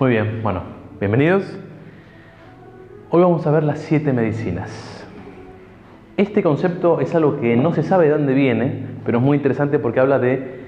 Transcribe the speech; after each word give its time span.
Muy 0.00 0.10
bien, 0.10 0.42
bueno, 0.42 0.62
bienvenidos. 0.98 1.56
Hoy 3.10 3.22
vamos 3.22 3.46
a 3.46 3.52
ver 3.52 3.62
las 3.62 3.78
siete 3.78 4.12
medicinas. 4.12 5.06
Este 6.16 6.42
concepto 6.42 7.00
es 7.00 7.14
algo 7.14 7.38
que 7.38 7.54
no 7.54 7.72
se 7.72 7.84
sabe 7.84 8.06
de 8.06 8.10
dónde 8.10 8.34
viene, 8.34 8.86
pero 9.06 9.18
es 9.18 9.24
muy 9.24 9.36
interesante 9.36 9.78
porque 9.78 10.00
habla 10.00 10.18
de, 10.18 10.64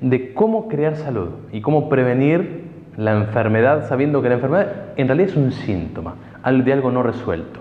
de 0.00 0.32
cómo 0.32 0.68
crear 0.68 0.96
salud 0.96 1.28
y 1.52 1.60
cómo 1.60 1.90
prevenir 1.90 2.64
la 2.96 3.12
enfermedad 3.12 3.86
sabiendo 3.86 4.22
que 4.22 4.30
la 4.30 4.36
enfermedad 4.36 4.72
en 4.96 5.08
realidad 5.08 5.28
es 5.28 5.36
un 5.36 5.52
síntoma 5.52 6.14
de 6.50 6.72
algo 6.72 6.90
no 6.90 7.02
resuelto. 7.02 7.60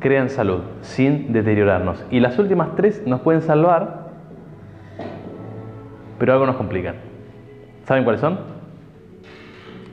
Crean 0.00 0.28
salud 0.28 0.62
sin 0.80 1.32
deteriorarnos. 1.32 2.04
Y 2.10 2.18
las 2.18 2.36
últimas 2.40 2.74
tres 2.74 3.00
nos 3.06 3.20
pueden 3.20 3.42
salvar, 3.42 4.08
pero 6.18 6.32
algo 6.32 6.46
nos 6.46 6.56
complican. 6.56 7.07
¿Saben 7.88 8.04
cuáles 8.04 8.20
son? 8.20 8.38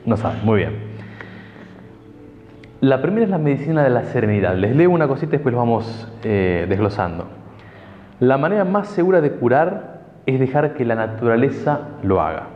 No 0.04 0.18
saben, 0.18 0.44
muy 0.44 0.58
bien. 0.58 0.74
La 2.82 3.00
primera 3.00 3.24
es 3.24 3.30
la 3.30 3.38
medicina 3.38 3.82
de 3.82 3.88
la 3.88 4.02
serenidad. 4.04 4.54
Les 4.54 4.76
leo 4.76 4.90
una 4.90 5.08
cosita 5.08 5.28
y 5.28 5.38
después 5.38 5.54
lo 5.54 5.60
vamos 5.60 6.06
eh, 6.22 6.66
desglosando. 6.68 7.26
La 8.20 8.36
manera 8.36 8.66
más 8.66 8.88
segura 8.88 9.22
de 9.22 9.30
curar 9.32 10.02
es 10.26 10.38
dejar 10.38 10.74
que 10.74 10.84
la 10.84 10.94
naturaleza 10.94 11.88
lo 12.02 12.20
haga. 12.20 12.48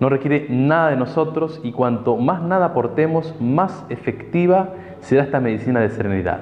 No 0.00 0.08
requiere 0.08 0.46
nada 0.48 0.88
de 0.88 0.96
nosotros 0.96 1.60
y 1.62 1.72
cuanto 1.72 2.16
más 2.16 2.40
nada 2.40 2.64
aportemos, 2.64 3.34
más 3.38 3.84
efectiva 3.90 4.70
será 5.00 5.24
esta 5.24 5.40
medicina 5.40 5.80
de 5.80 5.90
serenidad. 5.90 6.40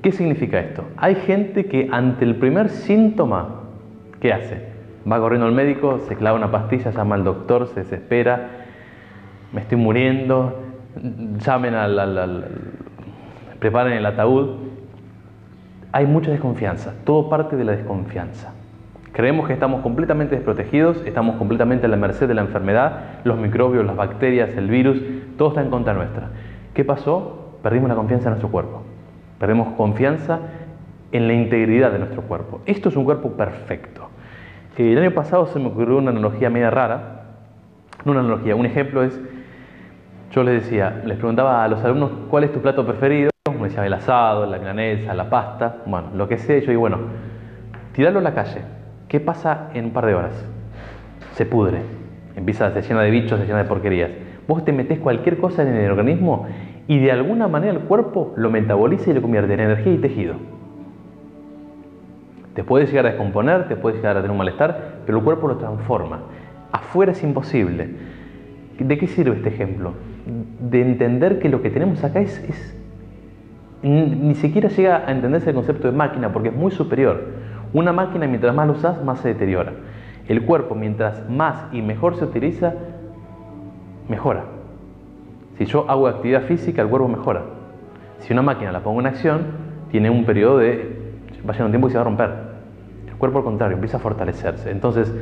¿Qué 0.00 0.10
significa 0.10 0.58
esto? 0.58 0.84
Hay 0.96 1.16
gente 1.16 1.66
que 1.66 1.90
ante 1.92 2.24
el 2.24 2.36
primer 2.36 2.70
síntoma, 2.70 3.60
¿qué 4.20 4.32
hace? 4.32 4.75
Va 5.10 5.20
corriendo 5.20 5.46
al 5.46 5.52
médico, 5.52 6.00
se 6.08 6.16
clava 6.16 6.36
una 6.36 6.50
pastilla, 6.50 6.90
llama 6.90 7.14
al 7.14 7.22
doctor, 7.22 7.68
se 7.68 7.80
desespera, 7.80 8.48
me 9.52 9.60
estoy 9.60 9.78
muriendo, 9.78 10.64
llamen 11.44 11.74
al, 11.74 12.44
preparen 13.60 13.92
el 13.92 14.06
ataúd. 14.06 14.56
Hay 15.92 16.06
mucha 16.06 16.30
desconfianza, 16.32 16.92
todo 17.04 17.28
parte 17.28 17.56
de 17.56 17.64
la 17.64 17.72
desconfianza. 17.72 18.52
Creemos 19.12 19.46
que 19.46 19.54
estamos 19.54 19.80
completamente 19.80 20.34
desprotegidos, 20.34 21.00
estamos 21.06 21.36
completamente 21.36 21.86
a 21.86 21.88
la 21.88 21.96
merced 21.96 22.26
de 22.26 22.34
la 22.34 22.42
enfermedad, 22.42 23.20
los 23.24 23.38
microbios, 23.38 23.86
las 23.86 23.96
bacterias, 23.96 24.50
el 24.56 24.68
virus, 24.68 25.00
todo 25.38 25.50
está 25.50 25.62
en 25.62 25.70
contra 25.70 25.94
nuestra. 25.94 26.30
¿Qué 26.74 26.84
pasó? 26.84 27.58
Perdimos 27.62 27.88
la 27.88 27.94
confianza 27.94 28.26
en 28.26 28.32
nuestro 28.32 28.50
cuerpo. 28.50 28.82
Perdemos 29.38 29.68
confianza 29.76 30.40
en 31.12 31.28
la 31.28 31.32
integridad 31.32 31.92
de 31.92 31.98
nuestro 32.00 32.22
cuerpo. 32.22 32.60
Esto 32.66 32.88
es 32.88 32.96
un 32.96 33.04
cuerpo 33.04 33.30
perfecto. 33.30 34.05
El 34.76 34.98
año 34.98 35.12
pasado 35.12 35.46
se 35.46 35.58
me 35.58 35.68
ocurrió 35.68 35.96
una 35.96 36.10
analogía 36.10 36.50
media 36.50 36.70
rara. 36.70 37.22
No 38.04 38.12
una 38.12 38.20
analogía, 38.20 38.54
un 38.54 38.66
ejemplo 38.66 39.02
es, 39.02 39.18
yo 40.30 40.42
les 40.42 40.64
decía, 40.64 41.02
les 41.04 41.16
preguntaba 41.16 41.64
a 41.64 41.68
los 41.68 41.82
alumnos 41.82 42.10
cuál 42.28 42.44
es 42.44 42.52
tu 42.52 42.60
plato 42.60 42.84
preferido. 42.84 43.30
Me 43.58 43.68
decían 43.68 43.86
el 43.86 43.94
asado, 43.94 44.44
la 44.44 44.58
milanesa, 44.58 45.14
la 45.14 45.30
pasta, 45.30 45.78
bueno, 45.86 46.08
lo 46.14 46.28
que 46.28 46.36
sea. 46.36 46.58
Yo 46.58 46.68
digo, 46.68 46.80
bueno, 46.80 46.98
tirarlo 47.92 48.18
a 48.18 48.22
la 48.22 48.34
calle 48.34 48.76
¿Qué 49.08 49.20
pasa 49.20 49.70
en 49.72 49.86
un 49.86 49.90
par 49.92 50.04
de 50.04 50.14
horas? 50.14 50.44
Se 51.32 51.46
pudre, 51.46 51.78
empieza, 52.34 52.72
se 52.72 52.82
llena 52.82 53.02
de 53.02 53.10
bichos, 53.10 53.38
se 53.38 53.46
llena 53.46 53.58
de 53.58 53.68
porquerías. 53.68 54.10
Vos 54.48 54.64
te 54.64 54.72
metés 54.72 54.98
cualquier 54.98 55.38
cosa 55.38 55.62
en 55.62 55.74
el 55.74 55.90
organismo 55.90 56.46
y 56.88 56.98
de 56.98 57.12
alguna 57.12 57.46
manera 57.46 57.72
el 57.72 57.80
cuerpo 57.80 58.34
lo 58.36 58.50
metaboliza 58.50 59.10
y 59.10 59.14
lo 59.14 59.22
convierte 59.22 59.54
en 59.54 59.60
energía 59.60 59.92
y 59.92 59.98
tejido. 59.98 60.34
Te 62.56 62.64
puede 62.64 62.86
llegar 62.86 63.04
a 63.06 63.10
descomponer, 63.10 63.68
te 63.68 63.76
puede 63.76 63.96
llegar 63.96 64.16
a 64.16 64.20
tener 64.20 64.30
un 64.30 64.38
malestar, 64.38 65.00
pero 65.04 65.18
el 65.18 65.24
cuerpo 65.24 65.46
lo 65.46 65.58
transforma. 65.58 66.22
Afuera 66.72 67.12
es 67.12 67.22
imposible. 67.22 67.90
¿De 68.78 68.96
qué 68.96 69.06
sirve 69.06 69.36
este 69.36 69.50
ejemplo? 69.50 69.92
De 70.58 70.80
entender 70.80 71.38
que 71.38 71.50
lo 71.50 71.60
que 71.60 71.68
tenemos 71.68 72.02
acá 72.02 72.20
es, 72.20 72.74
ni 73.82 74.34
siquiera 74.36 74.70
llega 74.70 75.04
a 75.06 75.12
entenderse 75.12 75.50
el 75.50 75.54
concepto 75.54 75.86
de 75.86 75.96
máquina 75.96 76.32
porque 76.32 76.48
es 76.48 76.54
muy 76.54 76.70
superior. 76.70 77.24
Una 77.74 77.92
máquina 77.92 78.26
mientras 78.26 78.54
más 78.54 78.66
lo 78.66 78.72
usas, 78.72 79.04
más 79.04 79.20
se 79.20 79.28
deteriora. 79.28 79.72
El 80.26 80.42
cuerpo 80.42 80.74
mientras 80.74 81.28
más 81.28 81.66
y 81.72 81.82
mejor 81.82 82.16
se 82.16 82.24
utiliza, 82.24 82.72
mejora. 84.08 84.44
Si 85.58 85.66
yo 85.66 85.84
hago 85.90 86.08
actividad 86.08 86.44
física, 86.44 86.80
el 86.80 86.88
cuerpo 86.88 87.06
mejora. 87.06 87.42
Si 88.20 88.32
una 88.32 88.40
máquina 88.40 88.72
la 88.72 88.80
pongo 88.80 89.00
en 89.00 89.08
acción, 89.08 89.42
tiene 89.90 90.08
un 90.08 90.24
periodo 90.24 90.56
de... 90.56 91.20
va 91.46 91.50
a 91.50 91.52
llegar 91.52 91.66
un 91.66 91.72
tiempo 91.72 91.88
y 91.88 91.90
se 91.90 91.96
va 91.96 92.00
a 92.00 92.04
romper. 92.04 92.45
Cuerpo 93.18 93.38
al 93.38 93.44
contrario, 93.44 93.74
empieza 93.74 93.96
a 93.96 94.00
fortalecerse. 94.00 94.70
Entonces, 94.70 95.12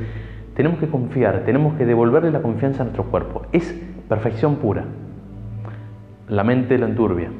tenemos 0.55 0.79
que 0.79 0.89
confiar, 0.89 1.43
tenemos 1.45 1.75
que 1.75 1.87
devolverle 1.87 2.31
la 2.31 2.43
confianza 2.43 2.83
a 2.83 2.85
nuestro 2.85 3.05
cuerpo. 3.05 3.43
Es 3.53 3.75
perfección 4.09 4.57
pura. 4.57 4.85
La 6.29 6.45
mente 6.45 6.79
lo 6.79 6.87
enturbia. 6.87 7.31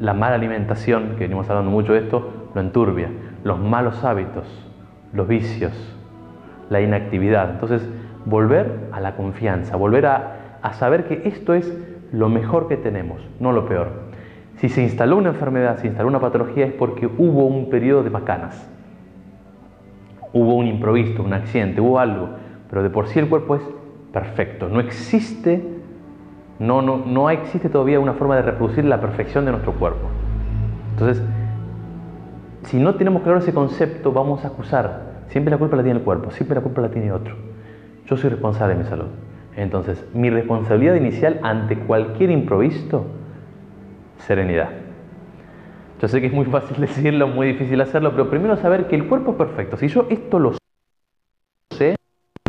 La 0.00 0.14
mala 0.14 0.34
alimentación, 0.34 1.14
que 1.16 1.24
venimos 1.24 1.48
hablando 1.48 1.70
mucho 1.70 1.92
de 1.92 2.00
esto, 2.00 2.48
lo 2.54 2.60
enturbia 2.60 3.08
los 3.44 3.58
malos 3.58 4.04
hábitos, 4.04 4.44
los 5.12 5.26
vicios, 5.26 5.72
la 6.70 6.80
inactividad. 6.80 7.50
Entonces, 7.50 7.88
volver 8.24 8.88
a 8.92 9.00
la 9.00 9.16
confianza, 9.16 9.76
volver 9.76 10.06
a, 10.06 10.38
saber 10.72 11.06
que 11.06 11.28
esto 11.28 11.54
es 11.54 11.76
lo 12.12 12.28
mejor 12.28 12.68
que 12.68 12.76
tenemos, 12.76 13.20
no 13.40 13.52
lo 13.52 13.66
peor. 13.66 14.12
Si 14.56 14.68
se 14.68 14.82
instaló 14.82 15.16
una 15.16 15.30
enfermedad, 15.30 15.78
se 15.78 15.88
instaló 15.88 16.08
una 16.08 16.20
patología, 16.20 16.66
es 16.66 16.72
porque 16.72 17.06
hubo 17.06 17.46
un 17.46 17.68
periodo 17.68 18.04
de 18.04 18.10
macanas. 18.10 18.68
Hubo 20.32 20.54
un 20.54 20.66
improviso, 20.66 21.22
un 21.22 21.34
accidente, 21.34 21.80
hubo 21.80 21.98
algo. 21.98 22.30
Pero 22.70 22.82
de 22.82 22.90
por 22.90 23.08
sí 23.08 23.18
el 23.18 23.28
cuerpo 23.28 23.56
es 23.56 23.62
perfecto. 24.12 24.68
No 24.68 24.80
existe, 24.80 25.62
no, 26.58 26.82
no, 26.82 26.98
no 27.04 27.30
existe 27.30 27.68
todavía 27.68 28.00
una 28.00 28.14
forma 28.14 28.36
de 28.36 28.42
reproducir 28.42 28.84
la 28.84 29.00
perfección 29.00 29.44
de 29.44 29.50
nuestro 29.50 29.72
cuerpo. 29.74 30.08
Entonces, 30.92 31.22
si 32.64 32.78
no 32.78 32.94
tenemos 32.94 33.22
claro 33.22 33.38
ese 33.38 33.52
concepto, 33.52 34.12
vamos 34.12 34.44
a 34.44 34.48
acusar. 34.48 35.12
Siempre 35.28 35.50
la 35.50 35.58
culpa 35.58 35.76
la 35.76 35.82
tiene 35.82 35.98
el 35.98 36.04
cuerpo, 36.04 36.30
siempre 36.30 36.54
la 36.54 36.62
culpa 36.62 36.80
la 36.80 36.90
tiene 36.90 37.12
otro. 37.12 37.34
Yo 38.06 38.16
soy 38.16 38.30
responsable 38.30 38.74
de 38.74 38.82
mi 38.82 38.88
salud. 38.88 39.06
Entonces, 39.56 40.06
mi 40.14 40.30
responsabilidad 40.30 40.94
inicial 40.94 41.40
ante 41.42 41.76
cualquier 41.78 42.30
improviso, 42.30 43.04
serenidad. 44.18 44.68
Yo 46.02 46.08
sé 46.08 46.20
que 46.20 46.26
es 46.26 46.32
muy 46.32 46.44
fácil 46.46 46.76
decirlo, 46.80 47.28
muy 47.28 47.46
difícil 47.46 47.80
hacerlo, 47.80 48.10
pero 48.10 48.28
primero 48.28 48.56
saber 48.56 48.88
que 48.88 48.96
el 48.96 49.06
cuerpo 49.06 49.30
es 49.30 49.36
perfecto. 49.36 49.76
Si 49.76 49.86
yo 49.86 50.06
esto 50.10 50.40
lo 50.40 50.54
sé, 51.70 51.94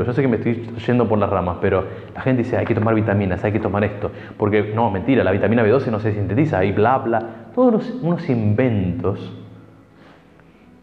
yo 0.04 0.12
sé 0.12 0.22
que 0.24 0.28
me 0.28 0.38
estoy 0.38 0.68
yendo 0.88 1.08
por 1.08 1.20
las 1.20 1.30
ramas, 1.30 1.58
pero 1.62 1.86
la 2.16 2.22
gente 2.22 2.42
dice 2.42 2.58
hay 2.58 2.66
que 2.66 2.74
tomar 2.74 2.96
vitaminas, 2.96 3.44
hay 3.44 3.52
que 3.52 3.60
tomar 3.60 3.84
esto, 3.84 4.12
porque 4.40 4.74
no, 4.74 4.90
mentira, 4.90 5.24
la 5.24 5.32
vitamina 5.32 5.64
B12 5.64 5.92
no 5.92 6.00
se 6.00 6.14
sintetiza, 6.14 6.66
y 6.66 6.72
bla, 6.72 6.98
bla, 6.98 7.20
todos 7.54 7.92
unos 8.02 8.28
inventos 8.28 9.32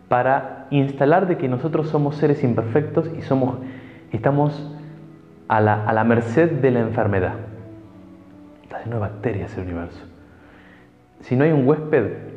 para 0.09 0.69
instalar 0.70 1.26
de 1.26 1.38
que 1.38 1.48
nosotros 1.48 1.88
somos 1.88 2.16
seres 2.16 2.44
imperfectos 2.44 3.10
y 3.19 3.22
somos, 3.22 3.59
estamos 4.12 4.72
a 5.48 5.60
la, 5.60 6.04
merced 6.04 6.53
de 6.53 6.70
la 6.70 6.80
enfermedad. 6.80 7.34
Está 8.62 8.84
lleno 8.84 8.97
de 8.97 9.00
bacterias 9.00 9.56
el 9.56 9.64
universo. 9.64 10.04
Si 11.20 11.34
no 11.34 11.44
hay 11.44 11.50
un 11.50 11.66
huésped, 11.66 12.29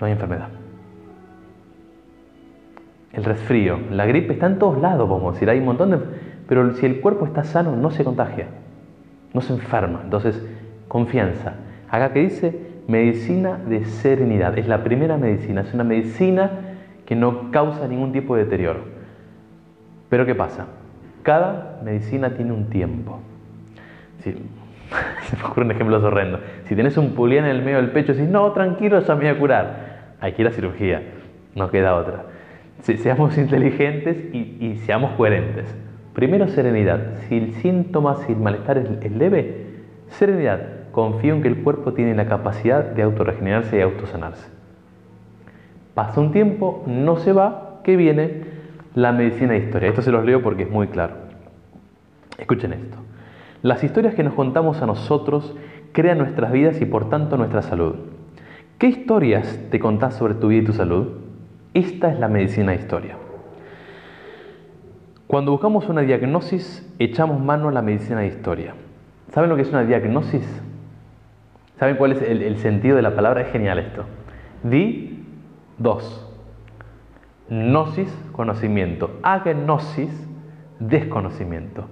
no 0.00 0.06
hay 0.06 0.12
enfermedad. 0.12 0.48
El 3.12 3.24
resfrío, 3.24 3.78
la 3.90 4.06
gripe 4.06 4.34
está 4.34 4.46
en 4.46 4.58
todos 4.58 4.78
lados, 4.80 5.08
vamos 5.08 5.30
a 5.30 5.32
decir, 5.32 5.48
hay 5.50 5.58
un 5.58 5.64
montón 5.64 5.90
de... 5.90 5.98
Pero 6.46 6.72
si 6.74 6.86
el 6.86 7.00
cuerpo 7.00 7.26
está 7.26 7.44
sano, 7.44 7.74
no 7.76 7.90
se 7.90 8.04
contagia, 8.04 8.46
no 9.34 9.40
se 9.40 9.52
enferma. 9.52 10.00
Entonces, 10.04 10.42
confianza. 10.88 11.54
Acá 11.90 12.12
que 12.12 12.20
dice, 12.20 12.68
medicina 12.86 13.58
de 13.68 13.84
serenidad. 13.84 14.56
Es 14.58 14.66
la 14.66 14.82
primera 14.82 15.16
medicina, 15.16 15.60
es 15.60 15.72
una 15.74 15.84
medicina 15.84 16.50
que 17.06 17.16
no 17.16 17.50
causa 17.50 17.86
ningún 17.86 18.12
tipo 18.12 18.36
de 18.36 18.44
deterioro. 18.44 18.80
Pero 20.08 20.26
¿qué 20.26 20.34
pasa? 20.34 20.66
Cada 21.22 21.80
medicina 21.84 22.30
tiene 22.30 22.52
un 22.52 22.70
tiempo. 22.70 23.20
Si, 24.20 24.32
se 25.24 25.36
me 25.36 25.42
ocurre 25.44 25.64
un 25.66 25.70
ejemplo 25.70 25.96
horrendo. 26.04 26.40
Si 26.64 26.74
tienes 26.74 26.96
un 26.96 27.14
pulián 27.14 27.44
en 27.44 27.56
el 27.56 27.62
medio 27.62 27.76
del 27.76 27.90
pecho 27.90 28.12
dices, 28.12 28.28
no, 28.28 28.52
tranquilo, 28.52 29.00
ya 29.00 29.14
me 29.14 29.20
voy 29.20 29.28
a 29.28 29.38
curar. 29.38 29.87
Hay 30.20 30.32
que 30.32 30.42
ir 30.42 30.48
a 30.48 30.52
cirugía, 30.52 31.02
no 31.54 31.70
queda 31.70 31.94
otra. 31.94 32.24
seamos 32.82 33.38
inteligentes 33.38 34.16
y, 34.34 34.76
seamos 34.84 35.12
coherentes. 35.12 35.74
Primero, 36.14 36.48
serenidad. 36.48 37.18
Si 37.28 37.36
el 37.36 37.54
síntoma, 37.54 38.16
si 38.26 38.32
el 38.32 38.38
malestar 38.38 38.78
es 38.78 39.12
leve, 39.12 39.66
serenidad 40.08 40.78
confío 40.90 41.34
en 41.34 41.42
que 41.42 41.48
el 41.48 41.58
cuerpo 41.58 41.92
tiene 41.92 42.14
la 42.14 42.26
capacidad 42.26 42.82
de 42.82 43.02
autorregenerarse 43.02 43.78
y 43.78 43.82
autosanarse. 43.82 44.48
Pasa 45.94 46.20
un 46.20 46.32
tiempo, 46.32 46.82
no 46.86 47.18
se 47.18 47.32
va, 47.32 47.80
que 47.84 47.96
viene 47.96 48.42
la 48.94 49.12
medicina 49.12 49.52
de 49.52 49.58
historia. 49.58 49.90
Esto 49.90 50.02
se 50.02 50.10
los 50.10 50.24
leo 50.24 50.42
porque 50.42 50.64
es 50.64 50.70
muy 50.70 50.88
claro. 50.88 51.14
Escuchen 52.36 52.72
esto. 52.72 52.96
Las 53.62 53.82
historias 53.84 54.14
que 54.14 54.22
nos 54.22 54.34
contamos 54.34 54.82
a 54.82 54.86
nosotros 54.86 55.56
crean 55.92 56.18
nuestras 56.18 56.52
vidas 56.52 56.80
y 56.80 56.86
por 56.86 57.08
tanto 57.10 57.36
nuestra 57.36 57.62
salud. 57.62 57.96
¿Qué 58.78 58.86
historias 58.86 59.58
te 59.72 59.80
contás 59.80 60.14
sobre 60.14 60.34
tu 60.34 60.48
vida 60.48 60.62
y 60.62 60.64
tu 60.64 60.72
salud? 60.72 61.08
Esta 61.74 62.12
es 62.12 62.20
la 62.20 62.28
medicina 62.28 62.70
de 62.70 62.78
historia. 62.78 63.16
Cuando 65.26 65.50
buscamos 65.50 65.88
una 65.88 66.02
diagnosis, 66.02 66.88
echamos 67.00 67.40
mano 67.40 67.70
a 67.70 67.72
la 67.72 67.82
medicina 67.82 68.20
de 68.20 68.28
historia. 68.28 68.74
¿Saben 69.32 69.50
lo 69.50 69.56
que 69.56 69.62
es 69.62 69.70
una 69.70 69.82
diagnosis? 69.82 70.62
¿Saben 71.80 71.96
cuál 71.96 72.12
es 72.12 72.22
el, 72.22 72.56
sentido 72.58 72.94
de 72.94 73.02
la 73.02 73.16
palabra? 73.16 73.40
Es 73.40 73.50
genial 73.50 73.80
esto. 73.80 74.04
Di, 74.62 75.24
dos. 75.78 76.32
Gnosis, 77.50 78.16
conocimiento. 78.30 79.18
Agnosis, 79.24 80.28
desconocimiento. 80.78 81.88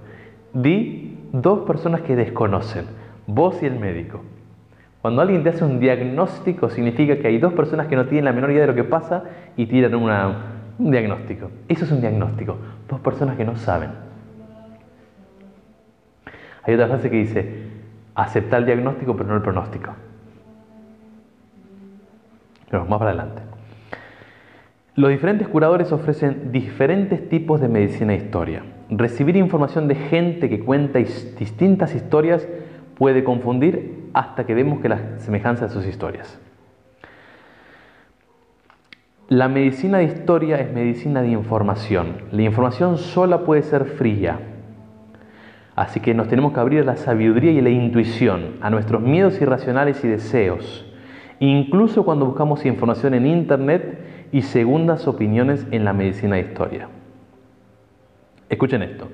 Di, 0.53 1.19
dos 1.33 1.67
personas 1.67 1.99
que 1.99 2.15
desconocen. 2.15 2.85
Vos 3.27 3.61
y 3.61 3.65
el 3.65 3.77
médico. 3.77 4.21
Cuando 5.07 5.21
alguien 5.21 5.41
te 5.41 5.51
hace 5.51 5.63
un 5.63 5.79
diagnóstico, 5.79 6.69
significa 6.69 7.17
que 7.17 7.29
hay 7.29 7.37
dos 7.37 7.53
personas 7.53 7.87
que 7.87 7.95
no 7.95 8.07
tienen 8.07 8.25
la 8.25 8.33
menor 8.33 8.51
idea 8.51 8.63
de 8.63 8.67
lo 8.67 8.75
que 8.75 8.83
pasa 8.83 9.23
y 9.55 9.65
tiran 9.65 9.95
un 9.95 10.91
diagnóstico. 10.91 11.49
Eso 11.69 11.85
es 11.85 11.91
un 11.93 12.01
diagnóstico. 12.01 12.57
Dos 12.89 12.99
personas 12.99 13.37
que 13.37 13.45
no 13.45 13.55
saben. 13.55 13.91
Hay 16.61 16.73
otra 16.73 16.89
frase 16.89 17.09
que 17.09 17.15
dice, 17.15 17.67
aceptar 18.15 18.59
el 18.59 18.65
diagnóstico 18.65 19.15
pero 19.15 19.29
no 19.29 19.35
el 19.37 19.41
pronóstico. 19.41 19.93
Pero 22.69 22.83
más 22.83 22.99
para 22.99 23.11
adelante. 23.11 23.43
Los 24.95 25.09
diferentes 25.09 25.47
curadores 25.47 25.93
ofrecen 25.93 26.51
diferentes 26.51 27.29
tipos 27.29 27.61
de 27.61 27.69
medicina 27.69 28.11
e 28.11 28.17
historia. 28.17 28.61
Recibir 28.89 29.37
información 29.37 29.87
de 29.87 29.95
gente 29.95 30.49
que 30.49 30.59
cuenta 30.59 30.99
distintas 30.99 31.95
historias 31.95 32.45
puede 32.97 33.23
confundir 33.23 33.96
hasta 34.13 34.45
que 34.45 34.53
vemos 34.53 34.79
que 34.81 34.89
la 34.89 35.19
semejanza 35.19 35.67
de 35.67 35.73
sus 35.73 35.85
historias. 35.85 36.39
La 39.29 39.49
medicina 39.49 39.97
de 39.97 40.05
historia 40.05 40.59
es 40.59 40.71
medicina 40.71 41.21
de 41.21 41.29
información. 41.29 42.23
La 42.31 42.43
información 42.43 42.97
sola 42.97 43.43
puede 43.43 43.61
ser 43.61 43.85
fría, 43.85 44.39
Así 45.77 45.99
que 45.99 46.15
nos 46.15 46.27
tenemos 46.27 46.53
que 46.53 46.59
abrir 46.59 46.81
a 46.81 46.85
la 46.85 46.95
sabiduría 46.95 47.51
y 47.51 47.59
a 47.59 47.61
la 47.61 47.69
intuición, 47.69 48.55
a 48.61 48.71
nuestros 48.71 48.99
miedos 48.99 49.39
irracionales 49.39 50.03
y 50.03 50.07
deseos, 50.07 50.83
incluso 51.39 52.03
cuando 52.03 52.25
buscamos 52.25 52.65
información 52.65 53.13
en 53.13 53.27
Internet 53.27 53.99
y 54.31 54.41
segundas 54.41 55.07
opiniones 55.07 55.67
en 55.69 55.85
la 55.85 55.93
medicina 55.93 56.35
de 56.35 56.41
historia. 56.41 56.89
Escuchen 58.49 58.81
esto. 58.81 59.07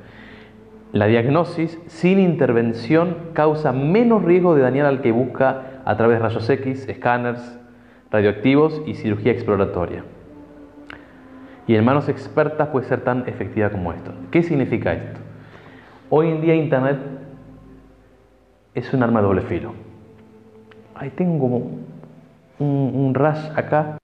La 0.93 1.07
diagnosis 1.07 1.79
sin 1.87 2.19
intervención 2.19 3.17
causa 3.33 3.71
menos 3.71 4.23
riesgo 4.23 4.53
de 4.53 4.61
dañar 4.61 4.85
al 4.85 5.01
que 5.01 5.11
busca 5.11 5.81
a 5.85 5.97
través 5.97 6.19
de 6.19 6.23
rayos 6.23 6.47
X, 6.47 6.87
escáneres, 6.87 7.59
radioactivos 8.11 8.79
y 8.85 8.93
cirugía 8.93 9.31
exploratoria. 9.31 10.03
Y 11.65 11.73
en 11.73 11.83
manos 11.83 12.09
expertas 12.09 12.67
puede 12.67 12.85
ser 12.85 13.01
tan 13.01 13.27
efectiva 13.27 13.71
como 13.71 13.91
esto. 13.91 14.13
¿Qué 14.29 14.43
significa 14.43 14.93
esto? 14.93 15.19
Hoy 16.11 16.29
en 16.29 16.41
día 16.41 16.53
Internet 16.53 16.99
es 18.75 18.93
un 18.93 19.01
arma 19.01 19.19
de 19.21 19.25
doble 19.25 19.41
filo. 19.41 19.73
Ahí 20.93 21.09
tengo 21.09 21.47
un, 21.47 21.85
un 22.59 23.15
rush 23.15 23.49
acá. 23.55 23.97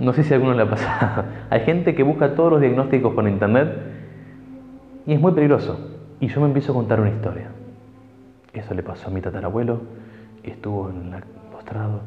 No 0.00 0.14
sé 0.14 0.24
si 0.24 0.32
a 0.32 0.36
alguno 0.36 0.54
le 0.54 0.62
ha 0.62 0.70
pasado. 0.70 1.24
Hay 1.50 1.60
gente 1.60 1.94
que 1.94 2.02
busca 2.02 2.34
todos 2.34 2.52
los 2.52 2.60
diagnósticos 2.60 3.14
por 3.14 3.28
internet 3.28 3.68
y 5.06 5.12
es 5.12 5.20
muy 5.20 5.32
peligroso. 5.32 5.78
Y 6.20 6.28
yo 6.28 6.40
me 6.40 6.46
empiezo 6.46 6.72
a 6.72 6.74
contar 6.74 7.00
una 7.00 7.10
historia. 7.10 7.48
Eso 8.54 8.74
le 8.74 8.82
pasó 8.82 9.08
a 9.08 9.10
mi 9.10 9.20
tatarabuelo, 9.20 9.82
estuvo 10.42 10.88
en 10.88 11.12
el 11.12 11.22
postrado 11.52 12.00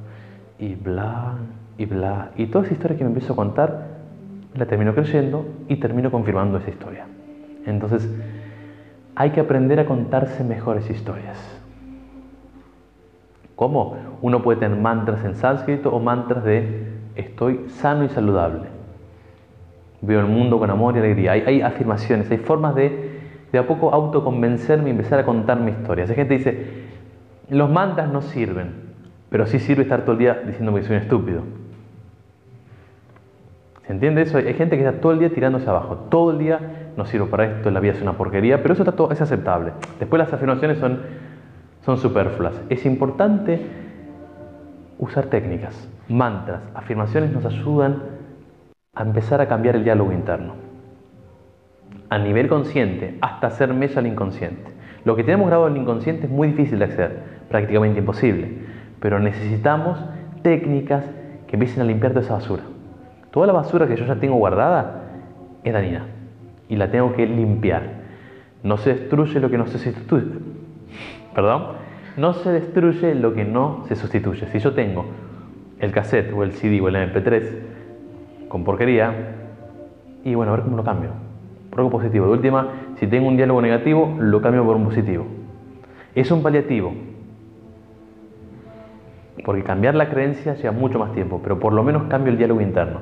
y 0.58 0.74
bla, 0.74 1.36
y 1.78 1.86
bla. 1.86 2.32
Y 2.36 2.48
toda 2.48 2.66
esa 2.66 2.74
historia 2.74 2.98
que 2.98 3.04
me 3.04 3.12
empiezo 3.12 3.34
a 3.34 3.36
contar 3.36 3.88
la 4.56 4.66
termino 4.66 4.94
creyendo 4.96 5.46
y 5.68 5.76
termino 5.78 6.12
confirmando 6.12 6.58
esa 6.58 6.72
historia. 6.72 7.06
Entonces, 7.66 8.10
hay 9.16 9.30
que 9.30 9.40
aprender 9.40 9.80
a 9.80 9.86
contarse 9.86 10.44
mejores 10.44 10.90
historias. 10.90 11.38
¿Cómo? 13.56 13.98
Uno 14.22 14.42
puede 14.42 14.60
tener 14.60 14.80
mantras 14.80 15.24
en 15.24 15.36
sánscrito 15.36 15.94
o 15.94 16.00
mantras 16.00 16.44
de 16.44 16.93
estoy 17.16 17.66
sano 17.68 18.04
y 18.06 18.10
saludable. 18.10 18.68
Veo 20.02 20.20
el 20.20 20.28
mundo 20.28 20.60
con 20.60 20.70
amor 20.70 20.96
y 20.96 21.00
alegría. 21.00 21.32
Hay, 21.32 21.62
afirmaciones, 21.62 22.30
hay 22.30 22.38
formas 22.38 22.76
de 22.76 23.14
de 23.54 23.60
a 23.60 23.68
poco 23.68 23.94
autoconvencerme 23.94 24.90
y 24.90 24.92
empezar 24.92 25.20
a 25.20 25.26
contar 25.26 25.60
mi 25.60 25.72
historia. 25.72 26.06
Hay 26.06 26.16
gente 26.16 26.34
dice, 26.34 26.68
los 27.50 27.70
mantras 27.70 28.12
no 28.12 28.24
sirven, 28.24 28.72
pero 29.30 29.46
sí 29.46 29.60
sirve 29.60 29.84
estar 29.84 30.02
todo 30.02 30.14
el 30.14 30.18
día 30.18 30.42
diciendo 30.46 30.74
que 30.74 30.82
soy 30.82 30.96
un 30.96 31.02
estúpido. 31.04 31.42
¿Se 33.86 33.94
entiende 33.94 34.24
eso? 34.24 34.40
Hay 34.40 34.56
gente 34.56 34.76
que 34.76 34.84
está 34.84 35.00
todo 35.00 35.12
el 35.12 35.20
día 35.20 35.30
tirándose 35.32 35.70
abajo. 35.70 36.08
Todo 36.10 36.32
el 36.32 36.40
día 36.40 36.90
no 36.98 37.06
sirvo 37.06 37.28
para 37.28 37.46
esto, 37.46 37.70
la 37.70 37.80
vida 37.80 37.94
es 37.94 38.02
una 38.02 38.14
porquería, 38.14 38.64
pero 38.64 38.74
eso 38.74 38.82
está 38.82 38.94
todo, 38.94 39.12
es 39.12 39.22
aceptable. 39.22 39.74
Después 40.00 40.18
las 40.18 40.34
afirmaciones 40.34 40.80
son, 40.80 41.02
son 41.86 42.00
superfluas. 42.00 42.60
Es 42.70 42.88
importante 42.88 43.62
usar 45.04 45.26
técnicas, 45.26 45.90
mantras, 46.08 46.62
afirmaciones 46.74 47.32
nos 47.32 47.46
ayudan 47.46 48.04
a 48.96 49.04
empezar 49.04 49.42
a 49.42 49.48
cambiar 49.48 49.76
el 49.76 49.84
diálogo 49.84 50.14
interno. 50.14 50.54
A 52.10 52.18
nivel 52.18 52.48
consciente, 52.48 53.18
hasta 53.22 53.48
hacer 53.48 53.74
mella 53.74 54.00
al 54.00 54.08
inconsciente. 54.08 54.72
Lo 55.04 55.16
que 55.16 55.24
tenemos 55.24 55.48
grabado 55.48 55.68
en 55.68 55.76
el 55.76 55.82
inconsciente 55.82 56.28
es 56.28 56.32
muy 56.32 56.50
difícil 56.50 56.80
de 56.80 56.86
acceder, 56.86 57.20
prácticamente 57.50 58.00
imposible. 58.00 58.60
Pero 59.00 59.20
necesitamos 59.20 60.00
técnicas 60.42 61.04
que 61.48 61.56
empiecen 61.58 61.82
a 61.82 61.86
limpiar 61.86 62.14
toda 62.14 62.24
esa 62.24 62.36
basura. 62.36 62.64
Toda 63.32 63.48
la 63.48 63.54
basura 63.54 63.88
que 63.88 63.98
yo 63.98 64.06
ya 64.06 64.16
tengo 64.16 64.36
guardada 64.36 65.02
es 65.64 65.74
dañina 65.74 66.06
y 66.70 66.78
la 66.78 66.92
tengo 66.92 67.14
que 67.14 67.26
limpiar. 67.26 68.04
No 68.64 68.78
se 68.78 68.94
destruye 68.94 69.40
lo 69.42 69.50
que 69.50 69.58
no 69.58 69.68
se 69.68 69.80
sustituye. 69.80 70.32
Perdón. 71.36 71.83
No 72.18 72.34
se 72.34 72.52
destruye 72.52 73.16
lo 73.16 73.34
que 73.34 73.44
no 73.44 73.86
se 73.88 73.96
sustituye. 73.96 74.48
Si 74.48 74.60
yo 74.60 74.74
tengo 74.74 75.06
el 75.80 75.92
cassette 75.92 76.32
o 76.34 76.44
el 76.44 76.54
CD 76.54 76.80
o 76.82 76.88
el 76.88 76.96
MP3 76.96 77.44
con 78.48 78.64
porquería, 78.64 79.14
y 80.24 80.36
bueno, 80.36 80.54
a 80.54 80.56
ver 80.56 80.64
cómo 80.64 80.78
lo 80.78 80.84
cambio. 80.84 81.10
Por 81.70 81.80
algo 81.80 81.92
positivo. 81.92 82.28
De 82.28 82.32
última, 82.34 82.68
si 82.96 83.08
tengo 83.08 83.28
un 83.28 83.36
diálogo 83.36 83.62
negativo, 83.62 84.16
lo 84.20 84.42
cambio 84.42 84.64
por 84.64 84.76
un 84.76 84.86
positivo. 84.86 85.26
Es 86.14 86.30
un 86.32 86.44
paliativo. 86.44 86.94
Porque 89.44 89.64
cambiar 89.64 89.96
la 89.96 90.10
creencia 90.10 90.54
lleva 90.54 90.72
mucho 90.72 91.00
más 91.00 91.12
tiempo, 91.14 91.42
pero 91.42 91.60
por 91.60 91.74
lo 91.74 91.84
menos 91.84 92.04
cambio 92.04 92.32
el 92.32 92.38
diálogo 92.38 92.62
interno. 92.62 93.00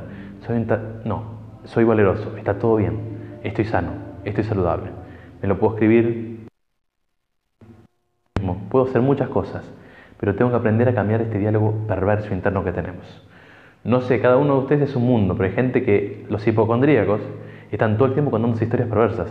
Soy 0.48 0.66
no, 1.06 1.24
soy 1.66 1.84
valeroso, 1.84 2.36
está 2.38 2.58
todo 2.58 2.78
bien, 2.78 2.98
estoy 3.44 3.65
sano, 3.65 3.91
estoy 4.24 4.44
saludable. 4.44 4.89
Me 5.41 5.48
lo 5.48 5.60
puedo 5.60 5.74
escribir, 5.74 6.31
puedo 8.72 8.86
hacer 8.86 9.01
muchas 9.01 9.30
cosas, 9.30 9.63
pero 10.20 10.36
tengo 10.36 10.50
que 10.50 10.58
aprender 10.58 10.88
a 10.90 10.96
cambiar 10.96 11.22
este 11.22 11.38
diálogo 11.38 11.74
perverso 11.88 12.34
interno 12.34 12.63
que 12.63 12.72
tenemos. 12.72 13.22
No 13.84 14.01
sé, 14.01 14.20
cada 14.20 14.38
uno 14.38 14.56
de 14.56 14.60
ustedes 14.62 14.90
es 14.90 14.96
un 14.96 15.06
mundo, 15.06 15.36
pero 15.36 15.50
hay 15.50 15.56
gente 15.56 15.84
que, 15.84 16.25
los 16.30 16.48
hipocondríacos, 16.48 17.22
están 17.72 17.98
todo 17.98 18.08
el 18.08 18.13
tiempo 18.13 18.32
contando 18.32 18.62
historias 18.62 18.90
perversas. 18.90 19.30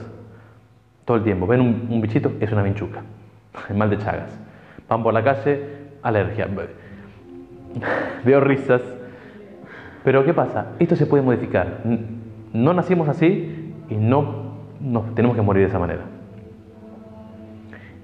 Todo 1.04 1.16
el 1.16 1.24
tiempo. 1.24 1.46
Ven 1.46 1.60
un, 1.60 2.00
bichito, 2.00 2.32
es 2.40 2.52
una 2.52 2.62
vinchuca. 2.62 3.02
El 3.68 3.76
mal 3.78 3.90
de 3.90 3.98
Chagas. 3.98 4.38
Van 4.88 5.02
por 5.02 5.14
la 5.14 5.24
calle, 5.24 5.60
alergia. 6.02 6.46
Veo 8.24 8.40
risas, 8.40 8.82
pero 10.04 10.24
¿qué 10.24 10.34
pasa? 10.34 10.72
Esto 10.78 10.96
se 10.96 11.06
puede 11.06 11.22
modificar. 11.22 11.82
No 12.52 12.74
nacimos 12.74 13.08
así 13.08 13.74
y 13.88 13.94
no 13.94 14.54
nos 14.80 15.14
tenemos 15.14 15.36
que 15.36 15.42
morir 15.42 15.62
de 15.62 15.68
esa 15.68 15.78
manera. 15.78 16.02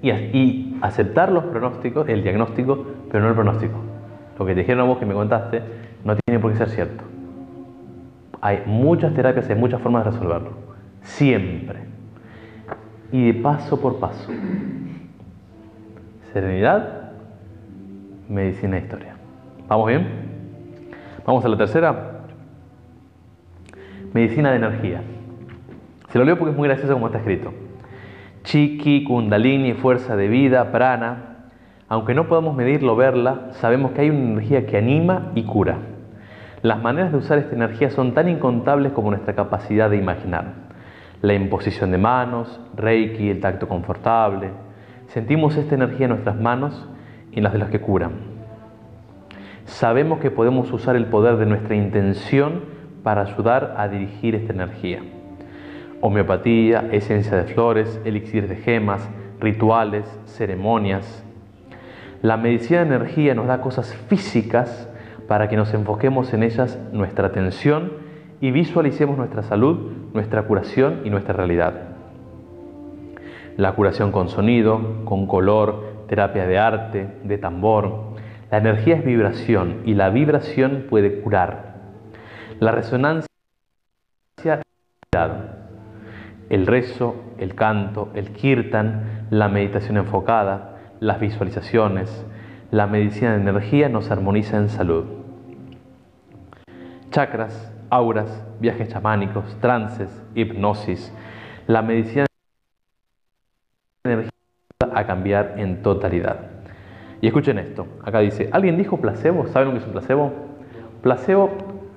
Y, 0.01 0.66
aceptar 0.81 1.31
los 1.31 1.45
pronósticos, 1.45 2.07
el 2.09 2.23
diagnóstico, 2.23 2.85
pero 3.11 3.23
no 3.23 3.29
el 3.29 3.35
pronóstico. 3.35 3.75
Lo 4.37 4.45
que 4.45 4.53
te 4.53 4.61
dijeron 4.61 4.81
a 4.81 4.87
vos 4.87 4.97
que 4.97 5.05
me 5.05 5.13
contaste 5.13 5.61
no 6.03 6.15
tiene 6.25 6.39
por 6.39 6.51
qué 6.51 6.57
ser 6.57 6.69
cierto. 6.69 7.03
Hay 8.41 8.63
muchas 8.65 9.13
terapias, 9.13 9.49
hay 9.49 9.55
muchas 9.55 9.81
formas 9.81 10.05
de 10.05 10.11
resolverlo. 10.11 10.51
Siempre. 11.01 11.79
Y 13.11 13.31
de 13.31 13.41
paso 13.41 13.79
por 13.81 13.99
paso. 13.99 14.31
Serenidad, 16.33 17.11
medicina 18.29 18.77
e 18.77 18.81
historia. 18.81 19.15
¿Vamos 19.67 19.87
bien? 19.87 20.07
Vamos 21.25 21.43
a 21.43 21.49
la 21.49 21.57
tercera. 21.57 22.21
Medicina 24.13 24.51
de 24.51 24.57
energía. 24.57 25.01
Se 26.09 26.19
lo 26.19 26.25
leo 26.25 26.37
porque 26.37 26.51
es 26.51 26.57
muy 26.57 26.67
gracioso 26.67 26.93
como 26.93 27.07
está 27.07 27.19
escrito. 27.19 27.53
Chiki, 28.47 29.03
Kundalini, 29.03 29.73
fuerza 29.73 30.15
de 30.15 30.29
vida, 30.29 30.71
prana. 30.71 31.49
Aunque 31.89 32.13
no 32.13 32.29
podamos 32.29 32.55
medirlo 32.55 32.93
o 32.93 32.95
verla, 32.95 33.49
sabemos 33.51 33.91
que 33.91 33.99
hay 33.99 34.09
una 34.09 34.19
energía 34.19 34.65
que 34.65 34.77
anima 34.77 35.33
y 35.35 35.43
cura. 35.43 35.79
Las 36.61 36.81
maneras 36.81 37.11
de 37.11 37.17
usar 37.17 37.39
esta 37.39 37.53
energía 37.53 37.89
son 37.89 38.13
tan 38.13 38.29
incontables 38.29 38.93
como 38.93 39.09
nuestra 39.09 39.35
capacidad 39.35 39.89
de 39.89 39.97
imaginar. 39.97 40.53
La 41.21 41.33
imposición 41.33 41.91
de 41.91 41.97
manos, 41.97 42.61
Reiki, 42.77 43.29
el 43.29 43.41
tacto 43.41 43.67
confortable. 43.67 44.51
Sentimos 45.07 45.57
esta 45.57 45.75
energía 45.75 46.05
en 46.05 46.11
nuestras 46.11 46.39
manos 46.39 46.87
y 47.33 47.39
en 47.39 47.43
las 47.43 47.51
de 47.51 47.59
los 47.59 47.67
que 47.67 47.81
curan. 47.81 48.13
Sabemos 49.65 50.19
que 50.19 50.31
podemos 50.31 50.71
usar 50.71 50.95
el 50.95 51.07
poder 51.07 51.35
de 51.35 51.47
nuestra 51.47 51.75
intención 51.75 52.61
para 53.03 53.23
ayudar 53.23 53.75
a 53.77 53.89
dirigir 53.89 54.35
esta 54.35 54.53
energía. 54.53 55.01
Homeopatía, 56.01 56.89
esencia 56.91 57.37
de 57.37 57.53
flores, 57.53 57.99
elixir 58.05 58.47
de 58.47 58.55
gemas, 58.57 59.07
rituales, 59.39 60.05
ceremonias. 60.25 61.23
La 62.21 62.37
medicina 62.37 62.79
de 62.79 62.95
energía 62.95 63.35
nos 63.35 63.47
da 63.47 63.61
cosas 63.61 63.95
físicas 64.07 64.89
para 65.27 65.49
que 65.49 65.57
nos 65.57 65.73
enfoquemos 65.73 66.33
en 66.33 66.43
ellas 66.43 66.79
nuestra 66.91 67.27
atención 67.27 67.93
y 68.41 68.51
visualicemos 68.51 69.17
nuestra 69.17 69.43
salud, 69.43 69.91
nuestra 70.13 70.43
curación 70.43 71.01
y 71.03 71.09
nuestra 71.09 71.33
realidad. 71.33 71.73
La 73.57 73.73
curación 73.73 74.11
con 74.11 74.29
sonido, 74.29 75.03
con 75.05 75.25
color, 75.25 76.05
terapia 76.07 76.45
de 76.45 76.59
arte, 76.59 77.07
de 77.23 77.37
tambor. 77.37 78.15
La 78.51 78.59
energía 78.59 78.95
es 78.95 79.05
vibración 79.05 79.81
y 79.85 79.95
la 79.95 80.09
vibración 80.09 80.85
puede 80.89 81.21
curar. 81.21 81.75
La 82.59 82.71
resonancia 82.71 83.27
el 86.49 86.65
rezo, 86.65 87.15
el 87.37 87.55
canto, 87.55 88.09
el 88.13 88.31
kirtan, 88.31 89.27
la 89.29 89.49
meditación 89.49 89.97
enfocada, 89.97 90.77
las 90.99 91.19
visualizaciones, 91.19 92.25
la 92.71 92.87
medicina 92.87 93.33
de 93.33 93.41
energía 93.41 93.89
nos 93.89 94.11
armoniza 94.11 94.57
en 94.57 94.69
salud. 94.69 95.05
Chakras, 97.11 97.71
auras, 97.89 98.45
viajes 98.59 98.89
chamánicos, 98.89 99.57
trances, 99.61 100.09
hipnosis. 100.35 101.13
La 101.67 101.81
medicina 101.81 102.25
de 104.03 104.13
energía 104.13 104.31
a 104.93 105.05
cambiar 105.05 105.55
en 105.57 105.81
totalidad. 105.81 106.39
Y 107.21 107.27
escuchen 107.27 107.57
esto, 107.57 107.87
acá 108.03 108.19
dice, 108.19 108.49
¿alguien 108.51 108.77
dijo 108.77 108.97
placebo? 108.97 109.47
¿Saben 109.47 109.69
lo 109.69 109.73
que 109.73 109.79
es 109.79 109.85
un 109.85 109.91
placebo? 109.91 110.33
Placebo 111.01 111.49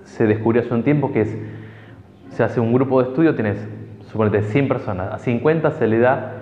se 0.04 0.26
descubrió 0.26 0.62
hace 0.62 0.72
un 0.72 0.82
tiempo 0.82 1.12
que 1.12 1.22
es, 1.22 1.38
se 2.30 2.42
hace 2.42 2.60
un 2.60 2.72
grupo 2.72 3.02
de 3.02 3.08
estudio, 3.10 3.34
tienes, 3.34 3.58
suponete, 4.10 4.42
100 4.42 4.68
personas, 4.68 5.12
a 5.12 5.18
50 5.18 5.70
se 5.72 5.86
le 5.86 5.98
da 5.98 6.32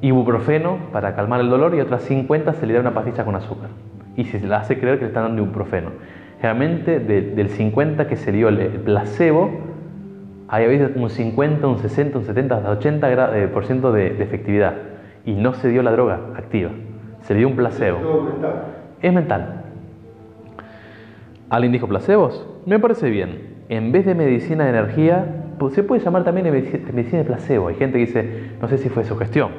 ibuprofeno 0.00 0.78
para 0.92 1.14
calmar 1.14 1.40
el 1.40 1.48
dolor 1.48 1.74
y 1.74 1.80
a 1.80 1.84
otras 1.84 2.02
50 2.02 2.54
se 2.54 2.66
le 2.66 2.74
da 2.74 2.80
una 2.80 2.94
pastilla 2.94 3.24
con 3.24 3.34
azúcar. 3.36 3.70
Y 4.16 4.24
se 4.24 4.40
le 4.40 4.54
hace 4.54 4.78
creer 4.78 4.98
que 4.98 5.04
le 5.04 5.08
están 5.08 5.24
dando 5.24 5.42
ibuprofeno. 5.42 5.90
Generalmente 6.40 7.00
del 7.00 7.48
50 7.48 8.08
que 8.08 8.16
se 8.16 8.32
dio 8.32 8.48
el, 8.48 8.58
placebo, 8.84 9.50
hay 10.48 10.64
a 10.64 10.68
veces 10.68 10.90
un 10.96 11.08
50, 11.08 11.66
un 11.66 11.78
60, 11.78 12.18
un 12.18 12.24
70, 12.24 12.56
hasta 12.56 12.80
80% 12.80 13.34
eh, 13.34 13.48
por 13.48 13.64
ciento 13.64 13.92
de, 13.92 14.10
de 14.10 14.24
efectividad. 14.24 14.74
Y 15.24 15.32
no 15.32 15.54
se 15.54 15.68
dio 15.68 15.82
la 15.82 15.92
droga 15.92 16.20
activa, 16.36 16.70
se 17.22 17.34
le 17.34 17.40
dio 17.40 17.48
un 17.48 17.56
placebo. 17.56 17.98
Es 19.00 19.12
mental. 19.12 19.62
¿Alguien 21.48 21.72
dijo 21.72 21.86
placebos? 21.86 22.46
Me 22.64 22.78
parece 22.78 23.10
bien. 23.10 23.56
En 23.68 23.92
vez 23.92 24.06
de 24.06 24.14
medicina 24.14 24.64
de 24.64 24.70
energía, 24.70 25.45
se 25.72 25.82
puede 25.82 26.04
llamar 26.04 26.24
también 26.24 26.50
medicina 26.50 27.18
de 27.18 27.24
placebo. 27.24 27.68
Hay 27.68 27.76
gente 27.76 27.98
que 27.98 28.06
dice, 28.06 28.50
no 28.60 28.68
sé 28.68 28.78
si 28.78 28.88
fue 28.88 29.04
su 29.04 29.16
gestión. 29.16 29.50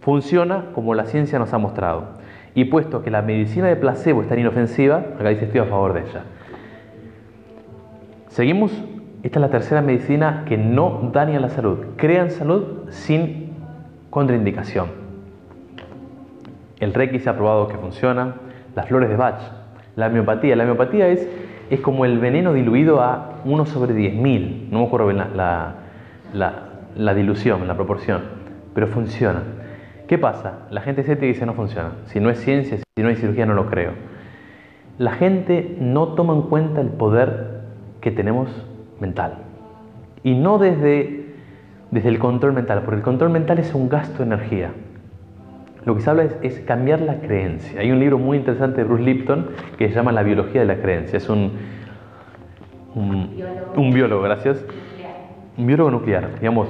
Funciona 0.00 0.66
como 0.74 0.94
la 0.94 1.06
ciencia 1.06 1.38
nos 1.38 1.52
ha 1.52 1.58
mostrado. 1.58 2.08
Y 2.54 2.66
puesto 2.66 3.02
que 3.02 3.10
la 3.10 3.22
medicina 3.22 3.68
de 3.68 3.76
placebo 3.76 4.22
es 4.22 4.28
tan 4.28 4.38
inofensiva, 4.38 4.98
acá 5.18 5.28
dice 5.28 5.46
estoy 5.46 5.60
a 5.60 5.64
favor 5.64 5.92
de 5.94 6.00
ella. 6.00 6.22
Seguimos, 8.28 8.72
esta 9.22 9.38
es 9.38 9.40
la 9.40 9.50
tercera 9.50 9.80
medicina 9.80 10.44
que 10.46 10.56
no 10.56 11.10
daña 11.12 11.40
la 11.40 11.48
salud, 11.48 11.78
crean 11.96 12.30
salud 12.30 12.88
sin 12.90 13.52
contraindicación. 14.10 14.88
El 16.80 16.92
Reiki 16.92 17.18
se 17.18 17.30
ha 17.30 17.36
probado 17.36 17.68
que 17.68 17.76
funciona, 17.76 18.34
las 18.74 18.86
flores 18.86 19.08
de 19.08 19.16
Bach, 19.16 19.40
la 19.96 20.08
homeopatía. 20.08 20.56
La 20.56 20.64
homeopatía 20.64 21.08
es, 21.08 21.28
es 21.70 21.80
como 21.80 22.04
el 22.04 22.18
veneno 22.18 22.52
diluido 22.52 23.00
a 23.00 23.40
1 23.44 23.66
sobre 23.66 23.94
10.000, 23.94 24.68
no 24.70 24.80
me 24.80 24.86
acuerdo 24.86 25.08
bien 25.08 25.22
la, 25.34 27.14
dilución, 27.14 27.66
la 27.66 27.74
proporción, 27.74 28.22
pero 28.74 28.86
funciona. 28.88 29.42
¿Qué 30.06 30.18
pasa? 30.18 30.66
La 30.70 30.82
gente 30.82 31.00
escéptica 31.00 31.26
dice 31.26 31.46
no 31.46 31.54
funciona. 31.54 31.92
Si 32.06 32.20
no 32.20 32.28
es 32.30 32.38
ciencia, 32.40 32.76
si 32.76 33.02
no 33.02 33.08
hay 33.08 33.16
cirugía, 33.16 33.46
no 33.46 33.54
lo 33.54 33.66
creo. 33.66 33.92
La 34.98 35.12
gente 35.12 35.76
no 35.80 36.08
toma 36.08 36.34
en 36.34 36.42
cuenta 36.42 36.80
el 36.80 36.88
poder 36.88 37.62
que 38.00 38.10
tenemos 38.10 38.48
mental. 39.00 39.38
Y 40.22 40.34
no 40.34 40.58
desde, 40.58 41.34
desde 41.90 42.08
el 42.10 42.18
control 42.18 42.52
mental, 42.52 42.82
porque 42.84 42.98
el 42.98 43.02
control 43.02 43.30
mental 43.30 43.58
es 43.58 43.74
un 43.74 43.88
gasto 43.88 44.18
de 44.18 44.24
energía. 44.24 44.72
Lo 45.84 45.94
que 45.94 46.00
se 46.00 46.10
habla 46.10 46.26
es, 46.42 46.60
cambiar 46.60 47.00
la 47.00 47.20
creencia. 47.20 47.80
Hay 47.80 47.90
un 47.90 48.00
libro 48.00 48.18
muy 48.18 48.38
interesante 48.38 48.78
de 48.78 48.84
Bruce 48.84 49.02
Lipton 49.02 49.50
que 49.76 49.88
se 49.88 49.94
llama 49.94 50.12
La 50.12 50.22
biología 50.22 50.62
de 50.62 50.66
la 50.66 50.76
creencia. 50.76 51.18
Es 51.18 51.28
un, 51.28 51.52
un, 52.94 53.30
un 53.76 53.92
biólogo, 53.92 54.22
gracias. 54.22 54.64
Un 55.58 55.66
biólogo 55.66 55.90
nuclear, 55.90 56.40
digamos, 56.40 56.68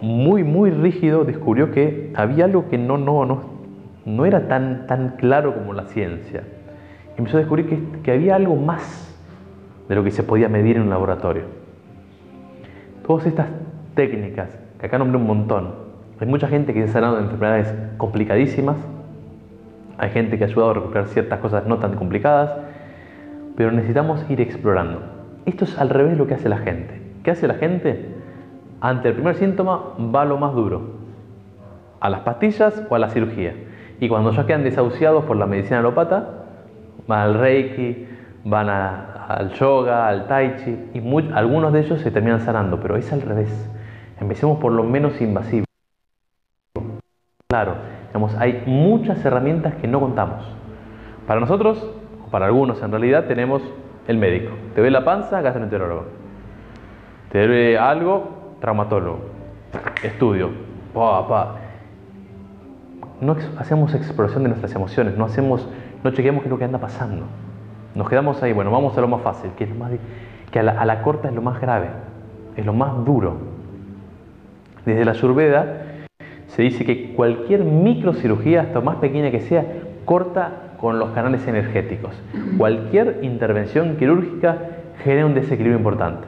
muy, 0.00 0.44
muy 0.44 0.70
rígido, 0.70 1.24
descubrió 1.24 1.72
que 1.72 2.12
había 2.14 2.44
algo 2.44 2.68
que 2.68 2.78
no, 2.78 2.98
no, 2.98 3.24
no, 3.24 3.42
no 4.04 4.26
era 4.26 4.46
tan, 4.48 4.86
tan 4.86 5.16
claro 5.16 5.54
como 5.54 5.72
la 5.72 5.84
ciencia. 5.86 6.42
empezó 7.16 7.36
a 7.36 7.40
descubrir 7.40 7.66
que, 7.66 7.78
que 8.02 8.12
había 8.12 8.36
algo 8.36 8.56
más 8.56 9.06
de 9.88 9.94
lo 9.94 10.04
que 10.04 10.10
se 10.10 10.22
podía 10.22 10.48
medir 10.48 10.76
en 10.76 10.82
un 10.82 10.90
laboratorio. 10.90 11.44
Todas 13.06 13.26
estas 13.26 13.48
técnicas, 13.94 14.56
que 14.78 14.86
acá 14.86 14.98
nombré 14.98 15.18
un 15.18 15.26
montón, 15.26 15.79
hay 16.20 16.26
mucha 16.26 16.48
gente 16.48 16.74
que 16.74 16.82
se 16.82 16.90
ha 16.90 16.92
sanado 16.92 17.16
de 17.16 17.22
enfermedades 17.22 17.74
complicadísimas, 17.96 18.76
hay 19.96 20.10
gente 20.10 20.36
que 20.36 20.44
ha 20.44 20.46
ayudado 20.46 20.70
a 20.70 20.74
recuperar 20.74 21.08
ciertas 21.08 21.40
cosas 21.40 21.66
no 21.66 21.78
tan 21.78 21.94
complicadas, 21.96 22.50
pero 23.56 23.72
necesitamos 23.72 24.24
ir 24.30 24.40
explorando. 24.40 25.02
Esto 25.46 25.64
es 25.64 25.78
al 25.78 25.88
revés 25.88 26.18
lo 26.18 26.26
que 26.26 26.34
hace 26.34 26.48
la 26.48 26.58
gente. 26.58 27.00
¿Qué 27.22 27.30
hace 27.30 27.46
la 27.46 27.54
gente? 27.54 28.14
Ante 28.80 29.08
el 29.08 29.14
primer 29.14 29.34
síntoma 29.34 29.94
va 30.14 30.24
lo 30.24 30.38
más 30.38 30.54
duro, 30.54 30.82
a 32.00 32.08
las 32.08 32.20
pastillas 32.20 32.82
o 32.88 32.94
a 32.94 32.98
la 32.98 33.10
cirugía. 33.10 33.54
Y 33.98 34.08
cuando 34.08 34.30
ya 34.32 34.46
quedan 34.46 34.64
desahuciados 34.64 35.24
por 35.24 35.36
la 35.36 35.46
medicina 35.46 35.80
alopata, 35.80 36.28
van 37.06 37.20
al 37.20 37.34
reiki, 37.34 38.06
van 38.44 38.68
al 38.68 39.50
yoga, 39.52 40.08
al 40.08 40.26
tai 40.26 40.56
chi, 40.56 40.78
y 40.94 41.32
algunos 41.34 41.72
de 41.72 41.80
ellos 41.80 42.00
se 42.00 42.10
terminan 42.10 42.40
sanando, 42.40 42.80
pero 42.80 42.96
es 42.96 43.12
al 43.12 43.20
revés. 43.22 43.70
Empecemos 44.18 44.58
por 44.58 44.72
lo 44.72 44.82
menos 44.82 45.20
invasivo. 45.20 45.69
Claro, 47.50 47.74
digamos, 48.06 48.32
hay 48.36 48.62
muchas 48.64 49.24
herramientas 49.24 49.74
que 49.74 49.88
no 49.88 49.98
contamos. 49.98 50.44
Para 51.26 51.40
nosotros, 51.40 51.84
o 52.24 52.30
para 52.30 52.46
algunos 52.46 52.80
en 52.80 52.92
realidad, 52.92 53.24
tenemos 53.24 53.60
el 54.06 54.18
médico. 54.18 54.52
Te 54.76 54.80
ve 54.80 54.88
la 54.88 55.04
panza, 55.04 55.40
gastroenterólogo. 55.40 56.04
Te 57.32 57.48
ve 57.48 57.76
algo, 57.76 58.54
traumatólogo, 58.60 59.18
estudio, 60.04 60.50
pa, 60.94 61.56
No 63.20 63.36
hacemos 63.58 63.94
exploración 63.94 64.44
de 64.44 64.50
nuestras 64.50 64.72
emociones, 64.76 65.18
no 65.18 65.24
hacemos, 65.24 65.68
no 66.04 66.12
chequeamos 66.12 66.42
qué 66.42 66.46
es 66.46 66.52
lo 66.52 66.58
que 66.58 66.66
anda 66.66 66.78
pasando. 66.78 67.24
Nos 67.96 68.08
quedamos 68.08 68.40
ahí, 68.44 68.52
bueno, 68.52 68.70
vamos 68.70 68.96
a 68.96 69.00
lo 69.00 69.08
más 69.08 69.22
fácil, 69.22 69.50
que 69.56 70.60
a, 70.60 70.62
la, 70.62 71.02
corta 71.02 71.28
es 71.28 71.34
lo 71.34 71.42
más 71.42 71.60
grave, 71.60 71.88
es 72.54 72.64
lo 72.64 72.74
más 72.74 73.04
duro. 73.04 73.38
Desde 74.86 75.04
la 75.04 75.10
Ayurveda 75.10 75.89
se 76.60 76.64
dice 76.64 76.84
que 76.84 77.12
cualquier 77.14 77.64
microcirugía, 77.64 78.62
hasta 78.62 78.80
más 78.80 78.96
pequeña 78.96 79.30
que 79.30 79.40
sea, 79.40 79.64
corta 80.04 80.74
con 80.78 80.98
los 80.98 81.10
canales 81.10 81.46
energéticos. 81.46 82.12
Cualquier 82.58 83.20
intervención 83.22 83.96
quirúrgica 83.96 84.58
genera 85.02 85.26
un 85.26 85.34
desequilibrio 85.34 85.78
importante 85.78 86.26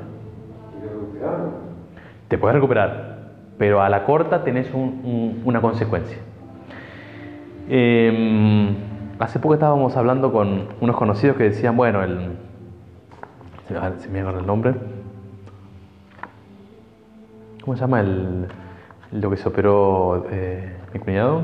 te 2.32 2.38
puedes 2.38 2.54
recuperar, 2.54 3.18
pero 3.58 3.82
a 3.82 3.90
la 3.90 4.04
corta 4.06 4.42
tenés 4.42 4.66
una 4.72 5.60
consecuencia. 5.60 6.16
Em, 7.68 8.74
hace 9.18 9.38
poco 9.38 9.52
estábamos 9.52 9.98
hablando 9.98 10.32
con 10.32 10.68
unos 10.80 10.96
conocidos 10.96 11.36
que 11.36 11.44
decían, 11.44 11.76
bueno, 11.76 12.02
el, 12.02 12.38
si 13.98 14.08
me 14.08 14.20
acuerdo 14.20 14.40
el 14.40 14.46
nombre, 14.46 14.74
¿cómo 17.62 17.76
se 17.76 17.82
llama 17.82 18.00
el, 18.00 18.46
lo 19.12 19.30
que 19.30 19.36
se 19.36 19.48
operó 19.48 20.26
eh, 20.30 20.76
mi 20.92 21.00
cuñado? 21.00 21.42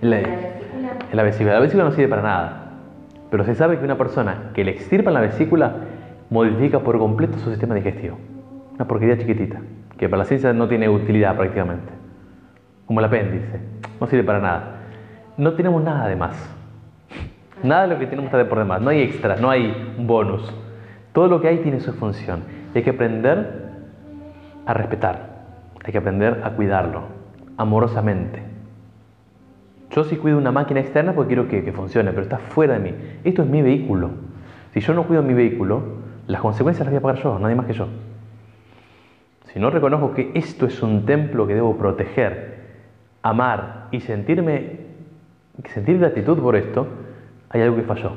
La, 0.00 0.20
la 1.12 1.22
vesícula. 1.22 1.54
La 1.54 1.60
vesícula 1.60 1.84
no 1.84 1.92
sirve 1.92 2.08
para 2.08 2.22
nada, 2.22 2.72
pero 3.30 3.44
se 3.44 3.54
sabe 3.54 3.78
que 3.78 3.84
una 3.84 3.98
persona 3.98 4.50
que 4.54 4.64
le 4.64 4.72
extirpa 4.72 5.10
la 5.10 5.20
vesícula 5.20 5.74
modifica 6.30 6.80
por 6.80 6.98
completo 6.98 7.38
su 7.38 7.50
sistema 7.50 7.74
digestivo. 7.74 8.18
Una 8.74 8.86
porquería 8.86 9.18
chiquitita, 9.18 9.60
que 9.98 10.08
para 10.08 10.18
la 10.20 10.24
ciencia 10.24 10.52
no 10.52 10.68
tiene 10.68 10.88
utilidad 10.88 11.36
prácticamente. 11.36 11.92
Como 12.86 13.00
el 13.00 13.06
apéndice, 13.06 13.60
no 14.00 14.06
sirve 14.06 14.24
para 14.24 14.40
nada. 14.40 14.76
No 15.36 15.52
tenemos 15.52 15.82
nada 15.82 16.08
de 16.08 16.16
más. 16.16 16.56
Nada 17.62 17.82
de 17.82 17.88
lo 17.88 17.98
que 17.98 18.06
tenemos 18.06 18.32
está 18.32 18.48
por 18.48 18.58
demás. 18.58 18.80
No 18.80 18.90
hay 18.90 19.02
extras, 19.02 19.40
no 19.40 19.50
hay 19.50 19.94
bonus. 19.98 20.50
Todo 21.12 21.28
lo 21.28 21.40
que 21.40 21.48
hay 21.48 21.58
tiene 21.58 21.80
su 21.80 21.92
función. 21.92 22.42
Hay 22.74 22.82
que 22.82 22.90
aprender 22.90 23.68
a 24.64 24.74
respetar. 24.74 25.39
Hay 25.84 25.92
que 25.92 25.98
aprender 25.98 26.42
a 26.44 26.50
cuidarlo 26.50 27.02
amorosamente. 27.56 28.42
Yo 29.90 30.04
sí 30.04 30.16
cuido 30.16 30.38
una 30.38 30.52
máquina 30.52 30.80
externa 30.80 31.12
porque 31.12 31.34
quiero 31.34 31.48
que, 31.48 31.72
funcione, 31.72 32.10
pero 32.10 32.22
está 32.22 32.38
fuera 32.38 32.74
de 32.74 32.80
mí. 32.80 32.94
Esto 33.24 33.42
es 33.42 33.48
mi 33.48 33.60
vehículo. 33.60 34.10
Si 34.72 34.80
yo 34.80 34.94
no 34.94 35.04
cuido 35.04 35.22
mi 35.22 35.34
vehículo, 35.34 35.82
las 36.26 36.40
consecuencias 36.40 36.86
las 36.86 36.92
voy 36.92 36.98
a 36.98 37.02
pagar 37.02 37.22
yo, 37.22 37.38
nadie 37.38 37.56
más 37.56 37.66
que 37.66 37.72
yo. 37.72 37.88
Si 39.46 39.58
no 39.58 39.68
reconozco 39.70 40.14
que 40.14 40.30
esto 40.34 40.66
es 40.66 40.80
un 40.80 41.04
templo 41.06 41.46
que 41.46 41.54
debo 41.54 41.76
proteger, 41.76 42.60
amar 43.22 43.88
y 43.90 44.00
sentirme, 44.00 44.76
sentir 45.64 45.98
gratitud 45.98 46.38
por 46.38 46.54
esto, 46.54 46.86
hay 47.48 47.62
algo 47.62 47.76
que 47.76 47.82
falló. 47.82 48.12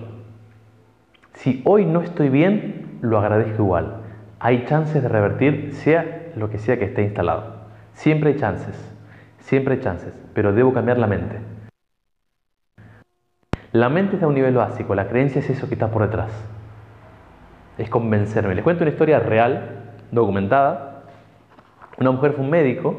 Si 1.34 1.64
hoy 1.66 1.86
no 1.86 2.02
estoy 2.02 2.30
bien, 2.30 3.00
lo 3.02 3.18
agradezco 3.18 3.64
igual. 3.64 3.96
Hay 4.40 4.66
chances 4.68 5.02
de 5.02 5.10
revertir, 5.10 5.74
sea 5.74 6.23
lo 6.36 6.50
que 6.50 6.58
sea 6.58 6.78
que 6.78 6.86
esté 6.86 7.04
instalado. 7.04 7.64
Siempre 7.94 8.32
hay 8.32 8.38
chances, 8.38 8.76
siempre 9.40 9.76
hay 9.76 9.82
chances, 9.82 10.18
pero 10.34 10.54
debo 10.54 10.74
cambiar 10.74 10.98
la 10.98 11.08
mente. 11.08 11.40
La 13.72 13.90
mente 13.90 14.16
está 14.16 14.26
a 14.26 14.30
un 14.30 14.36
nivel 14.36 14.56
básico, 14.56 14.94
la 14.96 15.08
creencia 15.08 15.40
es 15.40 15.50
eso 15.50 15.68
que 15.68 15.74
está 15.74 15.90
por 15.90 16.04
detrás. 16.04 16.32
Es 17.78 17.90
convencerme. 17.90 18.54
Les 18.54 18.64
cuento 18.64 18.84
una 18.84 18.92
historia 18.92 19.20
real, 19.20 19.96
documentada. 20.12 21.04
Una 21.98 22.12
mujer 22.12 22.34
fue 22.34 22.44
un 22.44 22.52
médico 22.52 22.96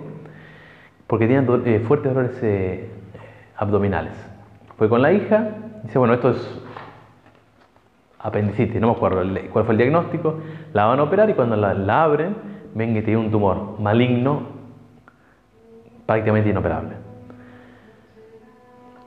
porque 1.07 1.29
tenía 1.29 1.45
eh, 1.65 1.81
fuertes 1.81 2.13
dolores 2.13 2.39
eh, 2.43 2.91
abdominales. 3.57 4.15
Fue 4.77 4.89
con 4.89 5.03
la 5.03 5.13
hija, 5.13 5.51
dice, 5.85 5.99
bueno, 5.99 6.15
esto 6.15 6.31
es 6.31 6.61
apendicitis, 8.19 8.81
no 8.81 8.89
me 8.89 8.95
acuerdo 8.95 9.23
cuál 9.53 9.65
fue 9.67 9.75
el 9.75 9.79
diagnóstico, 9.79 10.41
la 10.73 10.87
van 10.87 10.99
a 10.99 11.03
operar 11.03 11.29
y 11.29 11.35
cuando 11.35 11.57
la, 11.57 12.03
abren, 12.03 12.35
ven 12.75 12.93
que 12.93 13.03
tiene 13.03 13.21
un 13.21 13.31
tumor 13.31 13.79
maligno 13.81 14.43
prácticamente 16.07 16.51
inoperable. 16.51 16.97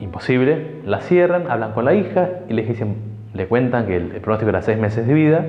Imposible, 0.00 0.80
la 0.84 1.00
cierran, 1.00 1.50
hablan 1.50 1.72
con 1.72 1.84
la 1.84 1.94
hija 1.94 2.40
y 2.48 2.54
le 2.54 2.62
dicen, 2.62 2.96
le 3.34 3.46
cuentan 3.46 3.86
que 3.86 3.96
el, 3.96 4.08
pronóstico 4.20 4.48
era 4.48 4.62
seis 4.62 4.78
meses 4.78 5.06
de 5.06 5.14
vida. 5.14 5.44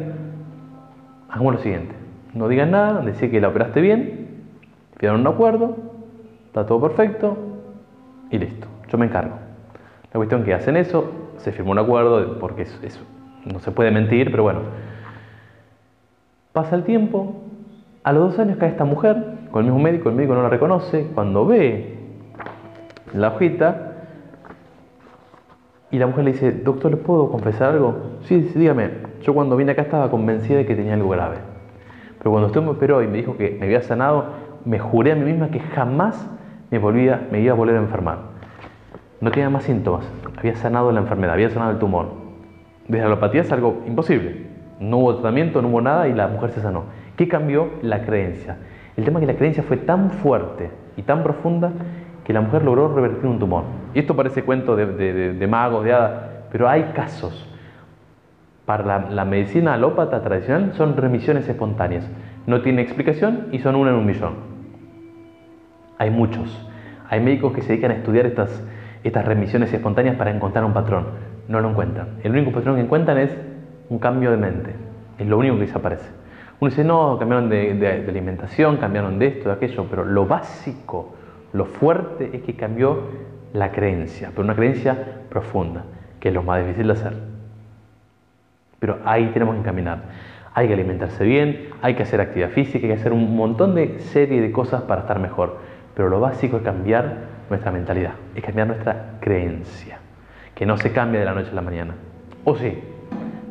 Hagamos 1.29 1.53
lo 1.55 1.59
siguiente, 1.59 1.95
no 2.33 2.47
digan 2.47 2.71
nada, 2.71 3.01
decir 3.01 3.29
que 3.29 3.39
la 3.39 3.49
operaste 3.49 3.81
bien, 3.81 4.43
pidieron 4.97 5.21
un 5.21 5.27
acuerdo, 5.27 5.77
está 6.47 6.65
todo 6.65 6.81
perfecto 6.81 7.37
y 8.31 8.39
listo, 8.39 8.67
yo 8.91 8.97
me 8.97 9.05
encargo. 9.05 9.35
La 10.11 10.17
cuestión 10.17 10.41
es 10.41 10.47
que 10.47 10.53
hacen 10.55 10.75
eso, 10.75 11.11
se 11.37 11.51
firmó 11.51 11.71
un 11.71 11.79
acuerdo 11.79 12.39
porque 12.39 12.65
no 13.45 13.59
se 13.59 13.71
puede 13.71 13.91
mentir, 13.91 14.31
pero 14.31 14.43
bueno. 14.43 14.61
Pasa 16.51 16.75
el 16.75 16.83
tiempo, 16.83 17.43
a 18.03 18.13
los 18.13 18.31
dos 18.31 18.39
años 18.39 18.57
cae 18.57 18.69
esta 18.69 18.85
mujer 18.85 19.17
con 19.51 19.65
el 19.65 19.71
mismo 19.71 19.83
médico, 19.83 20.09
el 20.09 20.15
médico 20.15 20.35
no 20.35 20.43
la 20.43 20.49
reconoce, 20.49 21.07
cuando 21.13 21.45
ve 21.45 21.97
la 23.13 23.29
hojita, 23.29 23.89
y 25.91 25.97
la 25.97 26.07
mujer 26.07 26.25
le 26.25 26.33
dice, 26.33 26.51
doctor, 26.51 26.91
¿le 26.91 26.97
puedo 26.97 27.31
confesar 27.31 27.73
algo? 27.73 27.95
Sí, 28.21 28.49
sí, 28.53 28.59
dígame. 28.59 28.91
Yo 29.21 29.33
cuando 29.33 29.55
vine 29.55 29.71
acá 29.71 29.81
estaba 29.81 30.11
convencida 30.11 30.57
de 30.57 30.65
que 30.65 30.75
tenía 30.75 30.93
algo 30.93 31.09
grave. 31.09 31.37
Pero 32.19 32.31
cuando 32.31 32.47
usted 32.47 32.61
me 32.61 32.69
operó 32.69 33.01
y 33.01 33.07
me 33.07 33.17
dijo 33.17 33.37
que 33.37 33.57
me 33.59 33.65
había 33.65 33.81
sanado, 33.81 34.25
me 34.65 34.77
juré 34.77 35.13
a 35.13 35.15
mí 35.15 35.25
misma 35.25 35.49
que 35.49 35.59
jamás 35.59 36.29
me, 36.69 36.77
volvía, 36.77 37.27
me 37.31 37.41
iba 37.41 37.53
a 37.53 37.55
volver 37.55 37.75
a 37.75 37.79
enfermar. 37.79 38.19
No 39.19 39.31
tenía 39.31 39.49
más 39.49 39.63
síntomas. 39.63 40.07
Había 40.37 40.55
sanado 40.55 40.91
la 40.91 40.99
enfermedad, 40.99 41.33
había 41.33 41.49
sanado 41.49 41.71
el 41.71 41.79
tumor. 41.79 42.07
Desde 42.87 42.99
la 42.99 43.07
alopatía 43.07 43.41
es 43.41 43.51
algo 43.51 43.81
imposible. 43.87 44.47
No 44.79 44.97
hubo 44.97 45.15
tratamiento, 45.15 45.61
no 45.61 45.69
hubo 45.69 45.81
nada 45.81 46.07
y 46.07 46.13
la 46.13 46.27
mujer 46.27 46.51
se 46.51 46.61
sanó. 46.61 46.83
¿Qué 47.19 47.27
cambió? 47.27 47.71
La 47.81 48.05
creencia. 48.05 48.55
El 48.95 49.03
tema 49.03 49.19
es 49.19 49.25
que 49.27 49.33
la 49.33 49.37
creencia 49.37 49.61
fue 49.61 49.75
tan 49.75 50.09
fuerte 50.09 50.71
y 50.95 51.01
tan 51.01 51.21
profunda 51.21 51.69
que 52.23 52.31
la 52.31 52.39
mujer 52.39 52.63
logró 52.63 52.95
revertir 52.95 53.25
un 53.25 53.39
tumor. 53.39 53.65
Y 53.93 53.99
esto 53.99 54.15
parece 54.15 54.43
cuento 54.43 54.77
de, 54.77 55.47
magos, 55.49 55.83
de 55.83 55.91
hadas, 55.91 56.13
pero 56.49 56.69
hay 56.69 56.93
casos. 56.95 57.45
Para 58.65 59.09
la, 59.09 59.25
medicina 59.25 59.73
alópata 59.73 60.21
tradicional 60.21 60.71
son 60.75 60.95
remisiones 60.95 61.49
espontáneas. 61.49 62.09
No 62.47 62.61
tiene 62.61 62.83
explicación 62.83 63.47
y 63.51 63.59
son 63.59 63.75
una 63.75 63.89
en 63.89 63.97
un 63.97 64.05
millón. 64.05 64.35
Hay 65.97 66.11
muchos. 66.11 66.69
Hay 67.09 67.19
médicos 67.19 67.51
que 67.51 67.63
se 67.63 67.73
dedican 67.73 67.91
a 67.91 67.95
estudiar 67.95 68.27
estas, 68.27 68.63
estas 69.03 69.25
remisiones 69.25 69.73
espontáneas 69.73 70.15
para 70.15 70.31
encontrar 70.31 70.63
un 70.63 70.71
patrón. 70.71 71.07
No 71.49 71.59
lo 71.59 71.69
encuentran. 71.69 72.11
El 72.23 72.31
único 72.31 72.53
patrón 72.53 72.77
que 72.77 72.81
encuentran 72.83 73.17
es 73.17 73.37
un 73.89 73.99
cambio 73.99 74.31
de 74.31 74.37
mente. 74.37 74.73
Es 75.17 75.27
lo 75.27 75.37
único 75.37 75.55
que 75.55 75.65
desaparece. 75.65 76.18
Uno 76.59 76.69
dice, 76.69 76.83
no, 76.83 77.17
cambiaron 77.17 77.49
de, 77.49 78.05
alimentación, 78.07 78.77
cambiaron 78.77 79.17
de 79.17 79.27
esto, 79.27 79.49
de 79.49 79.55
aquello, 79.55 79.85
pero 79.89 80.03
lo 80.03 80.25
básico, 80.25 81.13
lo 81.53 81.65
fuerte 81.65 82.31
es 82.33 82.41
que 82.41 82.53
cambió 82.55 83.03
la 83.53 83.71
creencia, 83.71 84.29
pero 84.31 84.43
una 84.43 84.55
creencia 84.55 84.97
profunda, 85.29 85.85
que 86.19 86.27
es 86.27 86.33
lo 86.33 86.43
más 86.43 86.59
difícil 86.59 86.87
de 86.87 86.93
hacer. 86.93 87.13
Pero 88.79 88.99
ahí 89.05 89.31
tenemos 89.33 89.55
que 89.55 89.61
caminar. 89.61 90.03
Hay 90.53 90.67
que 90.67 90.73
alimentarse 90.73 91.23
bien, 91.23 91.69
hay 91.81 91.95
que 91.95 92.03
hacer 92.03 92.19
actividad 92.19 92.49
física, 92.49 92.79
hay 92.79 92.93
que 92.93 92.99
hacer 92.99 93.13
un 93.13 93.37
montón 93.37 93.75
de 93.75 93.99
serie 93.99 94.41
de 94.41 94.51
cosas 94.51 94.81
para 94.81 95.01
estar 95.01 95.19
mejor. 95.19 95.59
Pero 95.95 96.09
lo 96.09 96.19
básico 96.19 96.57
es 96.57 96.63
cambiar 96.63 97.39
nuestra 97.49 97.71
mentalidad, 97.71 98.13
es 98.35 98.43
cambiar 98.43 98.67
nuestra 98.67 99.17
creencia, 99.21 99.99
que 100.55 100.65
no 100.65 100.75
se 100.75 100.91
cambia 100.91 101.21
de 101.21 101.25
la 101.25 101.33
noche 101.33 101.51
a 101.51 101.55
la 101.55 101.61
mañana. 101.61 101.95
O 102.43 102.55
sí, 102.55 102.77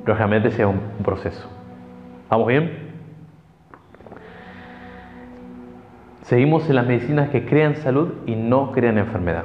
pero 0.04 0.16
realmente 0.16 0.50
sea 0.50 0.68
un 0.68 0.80
proceso. 1.02 1.48
¿Vamos 2.28 2.46
bien? 2.48 2.87
Seguimos 6.28 6.68
en 6.68 6.76
las 6.76 6.86
medicinas 6.86 7.30
que 7.30 7.46
crean 7.46 7.76
salud 7.76 8.12
y 8.26 8.36
no 8.36 8.72
crean 8.72 8.98
enfermedad. 8.98 9.44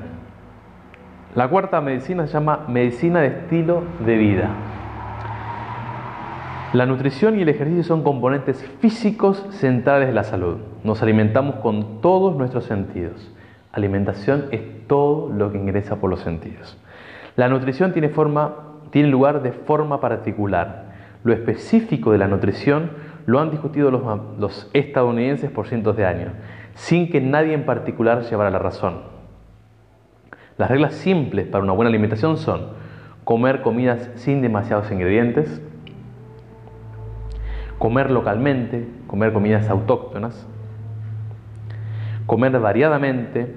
La 1.33 1.47
cuarta 1.47 1.79
medicina 1.79 2.27
se 2.27 2.33
llama 2.33 2.65
medicina 2.67 3.21
de 3.21 3.27
estilo 3.27 3.83
de 4.05 4.17
vida. 4.17 4.49
La 6.73 6.85
nutrición 6.85 7.39
y 7.39 7.43
el 7.43 7.47
ejercicio 7.47 7.85
son 7.85 8.03
componentes 8.03 8.69
físicos 8.81 9.47
centrales 9.51 10.09
de 10.09 10.13
la 10.13 10.25
salud. 10.25 10.57
Nos 10.83 11.01
alimentamos 11.01 11.55
con 11.61 12.01
todos 12.01 12.35
nuestros 12.35 12.65
sentidos. 12.65 13.31
Alimentación 13.71 14.47
es 14.51 14.85
todo 14.85 15.29
lo 15.29 15.53
que 15.53 15.59
ingresa 15.59 16.01
por 16.01 16.09
los 16.09 16.19
sentidos. 16.19 16.77
La 17.37 17.47
nutrición 17.47 17.93
tiene, 17.93 19.07
lugar 19.07 19.41
de 19.41 19.53
forma 19.53 20.01
particular. 20.01 20.91
Lo 21.23 21.31
específico 21.31 22.11
de 22.11 22.17
la 22.17 22.27
nutrición 22.27 22.89
lo 23.25 23.39
han 23.39 23.51
discutido 23.51 23.89
los 23.89 24.69
estadounidenses 24.73 25.49
por 25.49 25.67
cientos 25.67 25.95
de 25.95 26.05
años 26.05 26.33
sin 26.75 27.09
que 27.09 27.21
nadie 27.21 27.53
en 27.53 27.65
particular 27.65 28.23
llevara 28.23 28.49
la 28.49 28.59
razón. 28.59 29.01
Las 30.57 30.69
reglas 30.69 30.93
simples 30.93 31.47
para 31.47 31.63
una 31.63 31.73
buena 31.73 31.89
alimentación 31.89 32.37
son 32.37 32.67
comer 33.23 33.61
comidas 33.61 34.11
sin 34.15 34.41
demasiados 34.41 34.91
ingredientes, 34.91 35.61
comer 37.79 38.11
localmente, 38.11 38.87
comer 39.07 39.33
comidas 39.33 39.69
autóctonas, 39.69 40.47
comer 42.25 42.57
variadamente, 42.59 43.55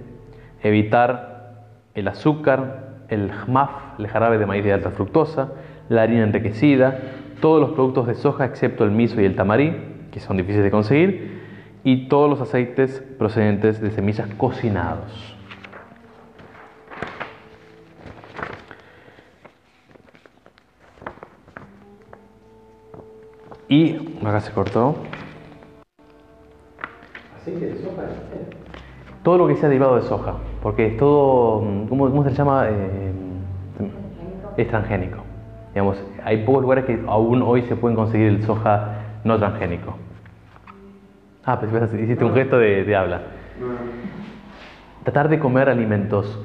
evitar 0.62 1.64
el 1.94 2.08
azúcar, 2.08 2.86
el 3.08 3.30
jmaf, 3.32 3.98
el 3.98 4.08
jarabe 4.08 4.38
de 4.38 4.46
maíz 4.46 4.64
de 4.64 4.72
alta 4.72 4.90
fructosa, 4.90 5.52
la 5.88 6.02
harina 6.02 6.24
enriquecida, 6.24 6.98
todos 7.40 7.60
los 7.60 7.70
productos 7.70 8.06
de 8.06 8.14
soja 8.14 8.44
excepto 8.44 8.84
el 8.84 8.90
miso 8.90 9.20
y 9.20 9.24
el 9.24 9.36
tamarí, 9.36 9.76
que 10.10 10.20
son 10.20 10.36
difíciles 10.36 10.64
de 10.64 10.70
conseguir, 10.70 11.45
y 11.86 12.08
todos 12.08 12.28
los 12.28 12.40
aceites 12.40 13.00
procedentes 13.16 13.80
de 13.80 13.92
semillas 13.92 14.28
cocinados. 14.34 15.36
Y 23.68 24.18
acá 24.20 24.40
se 24.40 24.50
cortó. 24.50 24.96
¿Aceite 27.40 27.66
de 27.66 27.76
soja? 27.76 28.02
Todo 29.22 29.38
lo 29.38 29.46
que 29.46 29.54
sea 29.54 29.68
derivado 29.68 29.94
de 29.94 30.02
soja, 30.02 30.34
porque 30.64 30.88
es 30.88 30.96
todo, 30.96 31.60
¿cómo, 31.88 32.24
se 32.24 32.34
llama? 32.34 32.66
Eh, 32.68 33.12
es 34.56 34.66
transgénico. 34.66 35.18
Digamos, 35.72 36.02
hay 36.24 36.38
pocos 36.44 36.62
lugares 36.62 36.84
que 36.84 37.00
aún 37.06 37.42
hoy 37.42 37.62
se 37.62 37.76
pueden 37.76 37.94
conseguir 37.94 38.26
el 38.26 38.42
soja 38.42 39.20
no 39.22 39.38
transgénico. 39.38 40.05
Ah, 41.48 41.60
pues 41.60 41.70
hiciste 41.94 42.24
un 42.24 42.34
gesto 42.34 42.58
de, 42.58 42.96
habla. 42.96 43.20
Tratar 45.04 45.28
de 45.28 45.38
comer 45.38 45.68
alimentos 45.68 46.40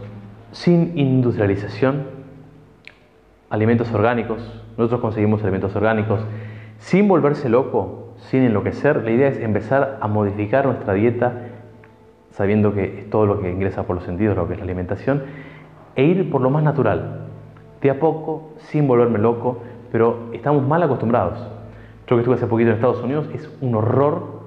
sin 0.51 0.95
industrialización, 0.95 2.03
alimentos 3.49 3.91
orgánicos, 3.91 4.63
nosotros 4.77 5.01
conseguimos 5.01 5.41
alimentos 5.41 5.75
orgánicos, 5.75 6.21
sin 6.77 7.07
volverse 7.07 7.49
loco, 7.49 8.13
sin 8.17 8.43
enloquecer. 8.43 9.03
La 9.03 9.09
idea 9.09 9.29
es 9.29 9.39
empezar 9.39 9.97
a 10.01 10.07
modificar 10.07 10.67
nuestra 10.67 10.93
dieta 10.93 11.47
sabiendo 12.29 12.75
que 12.75 12.99
es 12.99 13.09
todo 13.09 13.25
lo 13.25 13.41
que 13.41 13.49
ingresa 13.49 13.87
por 13.87 13.95
los 13.95 14.05
sentidos, 14.05 14.37
lo 14.37 14.47
que 14.47 14.53
es 14.53 14.59
la 14.59 14.65
alimentación, 14.65 15.23
e 15.95 16.03
ir 16.03 16.29
por 16.29 16.41
lo 16.41 16.51
más 16.51 16.61
natural, 16.61 17.25
de 17.81 17.89
a 17.89 17.99
poco, 17.99 18.53
sin 18.57 18.87
volverme 18.87 19.17
loco, 19.17 19.63
pero 19.91 20.29
estamos 20.31 20.65
mal 20.67 20.83
acostumbrados. 20.83 21.39
Yo 22.05 22.15
que 22.15 22.21
estuve 22.21 22.35
hace 22.35 22.45
poquito 22.45 22.69
en 22.69 22.75
Estados 22.75 23.01
Unidos, 23.01 23.27
es 23.33 23.49
un 23.61 23.73
horror 23.73 24.40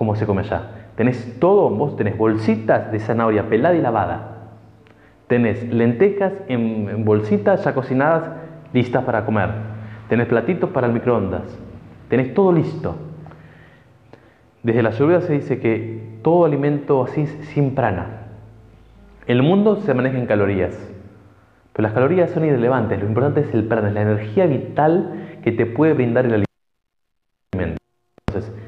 cómo 0.00 0.16
se 0.16 0.24
come 0.24 0.40
allá. 0.40 0.62
Tenés 0.96 1.38
todo, 1.38 1.68
vos 1.68 1.94
tenés 1.94 2.16
bolsitas 2.16 2.90
de 2.90 3.00
zanahoria 3.00 3.50
pelada 3.50 3.74
y 3.74 3.82
lavada. 3.82 4.46
Tenés 5.26 5.62
lentejas 5.70 6.32
en, 6.48 7.04
bolsitas 7.04 7.62
ya 7.62 7.74
cocinadas, 7.74 8.30
listas 8.72 9.04
para 9.04 9.26
comer. 9.26 9.50
Tenés 10.08 10.26
platitos 10.26 10.70
para 10.70 10.86
el 10.86 10.94
microondas. 10.94 11.42
tenés 12.08 12.32
todo 12.32 12.50
listo. 12.50 12.96
Desde 14.62 14.82
la 14.82 14.88
ayurveda 14.88 15.20
se 15.20 15.34
dice 15.34 15.60
que 15.60 16.18
todo 16.22 16.46
alimento 16.46 17.02
así 17.04 17.20
es 17.20 17.30
sin 17.52 17.74
prana. 17.74 18.28
El 19.26 19.42
mundo 19.42 19.76
se 19.82 19.92
maneja 19.92 20.16
en 20.16 20.24
calorías, 20.24 20.78
pero 21.74 21.82
las 21.82 21.92
calorías 21.92 22.30
son 22.30 22.46
irrelevantes. 22.46 22.98
Lo 22.98 23.06
importante 23.06 23.40
es 23.40 23.52
el 23.52 23.64
prana, 23.64 23.88
es 23.88 23.94
la 23.94 24.00
energía 24.00 24.46
vital 24.46 25.36
que 25.42 25.52
te 25.52 25.66
puede 25.66 25.92
brindar 25.92 26.24
el 26.24 26.42
alimento. 27.52 27.82
Entonces, 28.26 28.59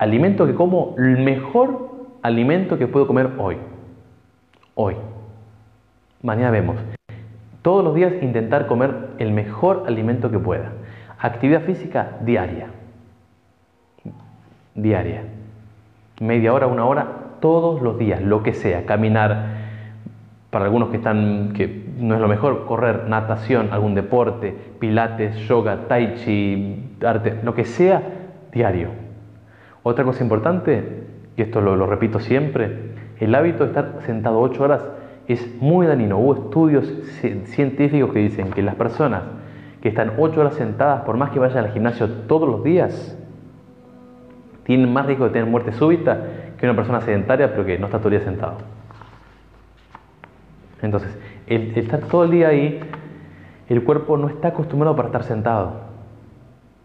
alimento 0.00 0.46
que 0.46 0.54
como, 0.54 0.94
el 0.96 1.18
mejor 1.18 1.90
alimento 2.22 2.78
que 2.78 2.86
puedo 2.86 3.06
comer 3.06 3.32
hoy. 3.38 3.58
Hoy. 4.74 4.96
Mañana 6.22 6.50
vemos. 6.50 6.76
Todos 7.60 7.84
los 7.84 7.94
días 7.94 8.14
intentar 8.22 8.66
comer 8.66 9.10
el 9.18 9.30
mejor 9.32 9.84
alimento 9.86 10.30
que 10.30 10.38
pueda. 10.38 10.72
Actividad 11.18 11.62
física 11.64 12.16
diaria. 12.22 12.68
Diaria. 14.74 15.24
Media 16.18 16.54
hora, 16.54 16.66
una 16.66 16.86
hora, 16.86 17.06
todos 17.40 17.82
los 17.82 17.98
días, 17.98 18.22
lo 18.22 18.42
que 18.42 18.54
sea. 18.54 18.86
Caminar. 18.86 19.60
Para 20.48 20.64
algunos 20.64 20.88
que 20.88 20.96
están, 20.96 21.52
que 21.52 21.84
no 21.98 22.14
es 22.14 22.22
lo 22.22 22.26
mejor, 22.26 22.64
correr, 22.64 23.06
natación, 23.06 23.68
algún 23.70 23.94
deporte, 23.94 24.56
pilates, 24.78 25.36
yoga, 25.46 25.88
tai 25.88 26.14
chi, 26.14 26.96
arte, 27.04 27.38
lo 27.44 27.54
que 27.54 27.66
sea, 27.66 28.02
diario. 28.50 29.09
Otra 29.82 30.04
cosa 30.04 30.22
importante, 30.22 31.04
y 31.36 31.42
esto 31.42 31.60
lo, 31.60 31.86
repito 31.86 32.20
siempre, 32.20 32.92
el 33.18 33.34
hábito 33.34 33.64
de 33.64 33.70
estar 33.70 34.00
sentado 34.04 34.40
ocho 34.40 34.64
horas 34.64 34.84
es 35.26 35.56
muy 35.60 35.86
dañino. 35.86 36.18
Hubo 36.18 36.34
estudios 36.34 36.86
científicos 37.44 38.12
que 38.12 38.18
dicen 38.18 38.50
que 38.50 38.62
las 38.62 38.74
personas 38.74 39.22
que 39.80 39.88
están 39.88 40.12
ocho 40.18 40.40
horas 40.40 40.54
sentadas, 40.54 41.02
por 41.02 41.16
más 41.16 41.30
que 41.30 41.38
vayan 41.38 41.64
al 41.64 41.72
gimnasio 41.72 42.08
todos 42.26 42.48
los 42.48 42.62
días, 42.62 43.16
tienen 44.64 44.92
más 44.92 45.06
riesgo 45.06 45.24
de 45.24 45.30
tener 45.30 45.48
muerte 45.48 45.72
súbita 45.72 46.20
que 46.58 46.66
una 46.66 46.76
persona 46.76 47.00
sedentaria 47.00 47.50
pero 47.50 47.64
que 47.64 47.78
no 47.78 47.86
está 47.86 47.98
todo 47.98 48.08
el 48.08 48.18
día 48.18 48.24
sentado. 48.24 48.58
Entonces, 50.82 51.16
el, 51.46 51.76
estar 51.76 52.00
todo 52.00 52.24
el 52.24 52.30
día 52.30 52.48
ahí, 52.48 52.80
el 53.68 53.82
cuerpo 53.82 54.16
no 54.16 54.28
está 54.28 54.48
acostumbrado 54.48 54.94
para 54.96 55.08
estar 55.08 55.24
sentado, 55.24 55.89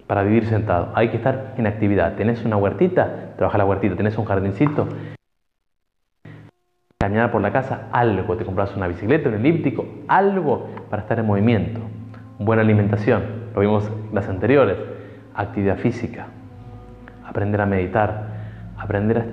para 0.07 0.23
vivir 0.23 0.45
sentado. 0.45 0.91
Hay 0.95 1.09
que 1.09 1.17
estar 1.17 1.53
en 1.57 1.67
actividad. 1.67 2.15
Tenés 2.15 2.43
una 2.45 2.57
huertita, 2.57 3.33
trabaja 3.37 3.57
la 3.57 3.65
huertita. 3.65 3.95
Tenés 3.95 4.17
un 4.17 4.25
jardincito, 4.25 4.87
caminar 6.99 7.31
por 7.31 7.41
la 7.41 7.51
casa, 7.51 7.87
algo, 7.91 8.35
te 8.35 8.45
compras 8.45 8.75
una 8.75 8.87
bicicleta, 8.87 9.29
un 9.29 9.35
elíptico, 9.35 9.85
algo 10.07 10.67
para 10.89 11.03
estar 11.03 11.19
en 11.19 11.25
movimiento. 11.25 11.79
Buena 12.39 12.61
alimentación, 12.63 13.21
lo 13.53 13.61
vimos 13.61 13.89
las 14.11 14.27
anteriores, 14.27 14.77
actividad 15.35 15.77
física, 15.77 16.27
aprender 17.23 17.61
a 17.61 17.65
meditar, 17.65 18.27
aprender 18.77 19.25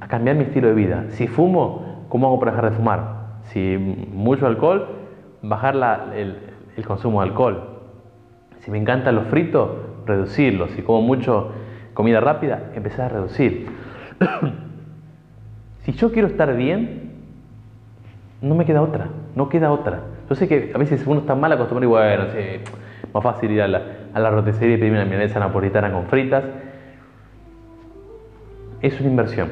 a, 0.00 0.06
cambiar 0.08 0.36
mi 0.36 0.44
estilo 0.44 0.68
de 0.68 0.74
vida. 0.74 1.04
Si 1.10 1.26
fumo, 1.26 2.06
¿cómo 2.08 2.28
hago 2.28 2.40
para 2.40 2.52
dejar 2.52 2.70
de 2.70 2.76
fumar? 2.76 3.00
Si 3.44 3.76
mucho 4.12 4.46
alcohol, 4.46 4.88
bajar 5.42 5.74
el 6.14 6.84
consumo 6.86 7.20
de 7.20 7.28
alcohol. 7.28 7.69
Si 8.60 8.70
me 8.70 8.78
encantan 8.78 9.14
los 9.14 9.26
fritos, 9.28 9.70
reducirlos. 10.06 10.70
Si 10.72 10.82
como 10.82 11.02
mucho 11.02 11.52
comida 11.94 12.20
rápida, 12.20 12.70
empezar 12.74 13.06
a 13.06 13.08
reducir. 13.08 13.66
Si 15.82 15.92
yo 15.92 16.12
quiero 16.12 16.28
estar 16.28 16.54
bien, 16.54 17.10
no 18.42 18.54
me 18.54 18.66
queda 18.66 18.82
otra, 18.82 19.08
no 19.34 19.48
queda 19.48 19.72
otra. 19.72 20.00
Yo 20.28 20.34
sé 20.34 20.46
que 20.46 20.72
a 20.74 20.78
veces 20.78 21.06
uno 21.06 21.20
está 21.20 21.34
mal 21.34 21.50
acostumbrado 21.52 21.84
y 21.84 21.88
bueno, 21.88 22.24
es 22.34 22.60
más 23.14 23.22
fácil 23.22 23.50
ir 23.50 23.62
a 23.62 23.66
la, 23.66 23.82
a 24.12 24.20
la 24.20 24.40
y 24.40 24.52
pedirme 24.52 24.90
una 24.90 25.04
milanesa 25.04 25.40
napolitana 25.40 25.90
con 25.90 26.06
fritas. 26.06 26.44
Es 28.82 29.00
una 29.00 29.08
inversión. 29.08 29.48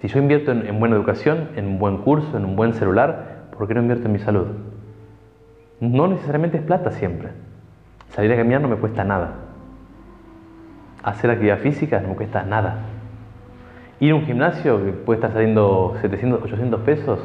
Si 0.00 0.08
yo 0.08 0.18
invierto 0.18 0.50
en, 0.50 0.66
en, 0.66 0.80
buena 0.80 0.96
educación, 0.96 1.50
en 1.56 1.66
un 1.66 1.78
buen 1.78 1.98
curso, 1.98 2.38
en 2.38 2.46
un 2.46 2.56
buen 2.56 2.72
celular, 2.72 3.48
¿por 3.56 3.68
qué 3.68 3.74
no 3.74 3.82
invierto 3.82 4.06
en 4.06 4.12
mi 4.12 4.18
salud? 4.18 4.46
No 5.80 6.08
necesariamente 6.08 6.56
es 6.56 6.62
plata 6.62 6.90
siempre. 6.90 7.28
Salir 8.10 8.32
a 8.32 8.36
caminar 8.36 8.60
no 8.60 8.68
me 8.68 8.76
cuesta 8.76 9.04
nada. 9.04 9.34
Hacer 11.02 11.30
actividad 11.30 11.58
física 11.58 12.00
no 12.00 12.08
me 12.08 12.14
cuesta 12.14 12.42
nada. 12.42 12.78
Ir 14.00 14.12
a 14.12 14.14
un 14.14 14.26
gimnasio 14.26 14.84
que 14.84 14.92
puede 14.92 15.18
estar 15.18 15.32
saliendo 15.32 15.96
700, 16.00 16.42
800 16.42 16.80
pesos, 16.80 17.20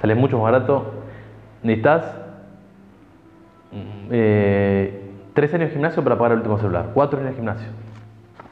sale 0.00 0.14
mucho 0.14 0.38
más 0.38 0.52
barato. 0.52 0.92
Necesitas 1.62 2.04
eh, 4.10 5.10
tres 5.34 5.54
años 5.54 5.68
de 5.68 5.74
gimnasio 5.74 6.02
para 6.02 6.16
pagar 6.16 6.32
el 6.32 6.38
último 6.38 6.58
celular, 6.58 6.90
cuatro 6.94 7.18
años 7.18 7.30
de 7.30 7.36
gimnasio 7.36 7.68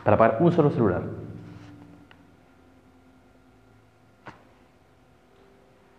para 0.04 0.16
pagar 0.16 0.38
un 0.40 0.52
solo 0.52 0.70
celular. 0.70 1.02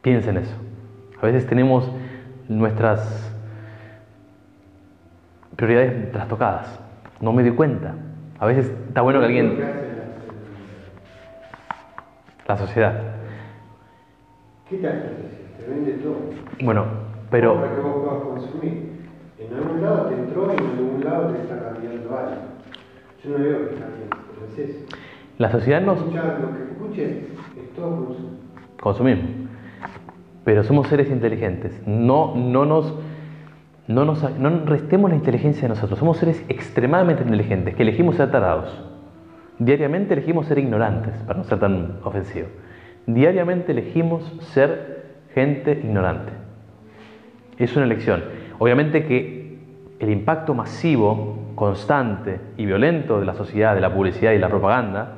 Piensen 0.01 0.38
eso. 0.38 0.56
A 1.21 1.25
veces 1.25 1.45
tenemos 1.45 1.89
nuestras 2.49 3.32
prioridades 5.55 6.11
trastocadas. 6.11 6.79
No 7.19 7.33
me 7.33 7.43
di 7.43 7.51
cuenta. 7.51 7.95
A 8.39 8.45
veces 8.45 8.71
está 8.87 9.01
bueno 9.01 9.19
que 9.19 9.25
alguien 9.25 9.59
la 12.47 12.57
sociedad. 12.57 12.93
¿Qué 14.69 14.77
te 14.77 14.87
hace? 14.87 15.07
Te 15.57 15.69
vende 15.69 15.93
todo. 16.03 16.17
Bueno, 16.61 16.85
pero. 17.29 17.55
Para 17.55 17.75
que 17.75 17.81
vos 17.81 17.95
puedas 18.03 18.23
consumir. 18.23 18.91
En 19.39 19.53
algún 19.53 19.81
lado 19.81 20.05
te 20.07 20.15
entró 20.15 20.53
y 20.53 20.57
en 20.57 20.69
algún 20.77 21.03
lado 21.03 21.33
te 21.33 21.41
está 21.41 21.59
cambiando 21.63 22.17
algo. 22.17 22.41
Yo 23.23 23.29
no 23.29 23.43
veo 23.43 23.67
que 23.67 23.75
está 23.75 23.85
pero 23.87 24.47
es 24.47 24.59
eso. 24.59 24.85
La 25.37 25.51
sociedad 25.51 25.81
nos. 25.81 25.99
Escuchar, 25.99 26.39
lo 26.41 26.57
que 26.57 26.63
escuches 26.71 27.11
es 27.57 27.73
todo 27.75 28.05
consumo. 28.05 28.29
Consumimos. 28.81 29.25
Pero 30.43 30.63
somos 30.63 30.87
seres 30.87 31.09
inteligentes. 31.09 31.81
No, 31.85 32.35
no 32.35 32.65
nos. 32.65 32.93
No, 33.91 34.06
nos, 34.06 34.23
no 34.39 34.65
restemos 34.65 35.10
la 35.10 35.17
inteligencia 35.17 35.63
de 35.63 35.69
nosotros. 35.69 35.99
Somos 35.99 36.17
seres 36.17 36.43
extremadamente 36.47 37.23
inteligentes 37.23 37.75
que 37.75 37.84
elegimos 37.84 38.15
ser 38.15 38.32
tarados. 38.32 38.82
Diariamente 39.60 40.13
elegimos 40.13 40.47
ser 40.47 40.60
ignorantes, 40.60 41.13
para 41.27 41.38
no 41.38 41.43
ser 41.43 41.60
tan 41.60 41.97
ofensivo. 42.04 42.47
Diariamente 43.06 43.73
elegimos 43.73 44.23
ser 44.54 45.19
gente 45.34 45.73
ignorante. 45.73 46.32
Es 47.58 47.75
una 47.75 47.86
elección. 47.86 48.23
Obviamente 48.60 49.06
que 49.06 49.60
el 49.99 50.10
impacto 50.10 50.54
masivo, 50.54 51.38
constante 51.56 52.39
y 52.58 52.65
violento 52.65 53.19
de 53.19 53.25
la 53.25 53.34
sociedad, 53.34 53.75
de 53.75 53.82
la 53.82 53.93
publicidad 53.93 54.32
y 54.32 54.39
la 54.39 54.49
propaganda, 54.49 55.15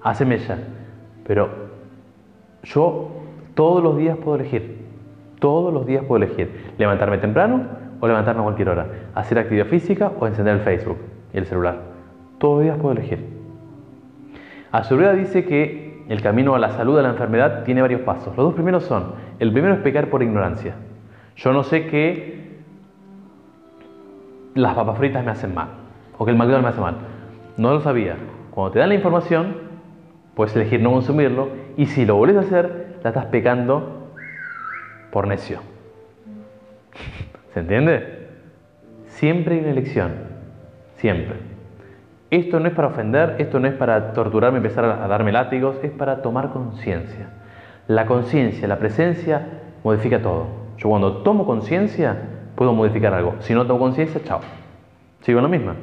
hace 0.00 0.24
mella. 0.24 0.58
Pero 1.26 1.50
yo 2.62 3.10
todos 3.54 3.82
los 3.82 3.96
días 3.96 4.16
puedo 4.16 4.36
elegir. 4.36 4.80
Todos 5.40 5.74
los 5.74 5.86
días 5.86 6.04
puedo 6.04 6.22
elegir. 6.24 6.72
Levantarme 6.78 7.18
temprano 7.18 7.81
o 8.02 8.08
levantarme 8.08 8.40
a 8.40 8.42
cualquier 8.42 8.68
hora. 8.68 8.86
Hacer 9.14 9.38
actividad 9.38 9.66
física 9.66 10.10
o 10.18 10.26
encender 10.26 10.56
el 10.56 10.62
Facebook 10.62 10.98
y 11.32 11.38
el 11.38 11.46
celular. 11.46 11.82
Todos 12.38 12.56
los 12.56 12.64
días 12.64 12.76
puedo 12.78 12.98
elegir. 12.98 13.24
Ayurveda 14.72 15.12
dice 15.12 15.44
que 15.44 16.04
el 16.08 16.20
camino 16.20 16.56
a 16.56 16.58
la 16.58 16.70
salud 16.70 16.96
de 16.96 17.04
la 17.04 17.10
enfermedad 17.10 17.62
tiene 17.62 17.80
varios 17.80 18.00
pasos. 18.00 18.36
Los 18.36 18.44
dos 18.46 18.54
primeros 18.54 18.82
son, 18.82 19.12
el 19.38 19.52
primero 19.52 19.74
es 19.74 19.80
pecar 19.82 20.10
por 20.10 20.20
ignorancia. 20.20 20.74
Yo 21.36 21.52
no 21.52 21.62
sé 21.62 21.86
que 21.86 22.58
las 24.54 24.74
papas 24.74 24.98
fritas 24.98 25.24
me 25.24 25.30
hacen 25.30 25.54
mal 25.54 25.68
o 26.18 26.24
que 26.24 26.32
el 26.32 26.36
McDonald's 26.36 26.64
me 26.64 26.70
hace 26.70 26.80
mal. 26.80 26.96
No 27.56 27.72
lo 27.72 27.80
sabía. 27.82 28.16
Cuando 28.50 28.72
te 28.72 28.80
dan 28.80 28.88
la 28.88 28.96
información, 28.96 29.54
puedes 30.34 30.56
elegir 30.56 30.80
no 30.82 30.90
consumirlo 30.90 31.50
y 31.76 31.86
si 31.86 32.04
lo 32.04 32.16
vuelves 32.16 32.38
a 32.38 32.40
hacer, 32.40 32.96
la 33.04 33.10
estás 33.10 33.26
pecando 33.26 34.08
por 35.12 35.28
necio. 35.28 35.71
¿Se 37.52 37.60
entiende? 37.60 38.28
Siempre 39.06 39.54
hay 39.54 39.60
una 39.60 39.70
elección. 39.70 40.12
Siempre. 40.96 41.36
Esto 42.30 42.60
no 42.60 42.68
es 42.68 42.74
para 42.74 42.88
ofender, 42.88 43.36
esto 43.38 43.60
no 43.60 43.68
es 43.68 43.74
para 43.74 44.14
torturarme, 44.14 44.56
empezar 44.56 44.84
a 44.86 45.06
darme 45.06 45.32
látigos, 45.32 45.76
es 45.82 45.90
para 45.90 46.22
tomar 46.22 46.50
conciencia. 46.50 47.28
La 47.88 48.06
conciencia, 48.06 48.66
la 48.66 48.78
presencia, 48.78 49.46
modifica 49.84 50.22
todo. 50.22 50.46
Yo 50.78 50.88
cuando 50.88 51.18
tomo 51.18 51.44
conciencia, 51.44 52.16
puedo 52.54 52.72
modificar 52.72 53.12
algo. 53.12 53.34
Si 53.40 53.52
no 53.52 53.66
tomo 53.66 53.80
conciencia, 53.80 54.22
chao. 54.24 54.40
Sigo 55.20 55.40
en 55.40 55.42
la 55.42 55.48
misma. 55.50 55.76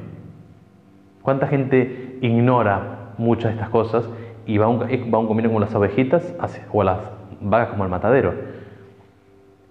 ¿Cuánta 1.22 1.48
gente 1.48 2.18
ignora 2.22 3.14
muchas 3.18 3.52
de 3.52 3.56
estas 3.56 3.70
cosas 3.70 4.10
y 4.48 4.58
va 4.58 4.66
a 4.66 4.70
un, 4.70 4.80
va 4.82 5.20
un 5.20 5.28
camino 5.28 5.50
como 5.50 5.60
las 5.60 5.76
ovejitas 5.76 6.36
o 6.72 6.82
a 6.82 6.86
las 6.86 6.98
vagas 7.42 7.70
como 7.70 7.84
el 7.84 7.92
matadero? 7.92 8.34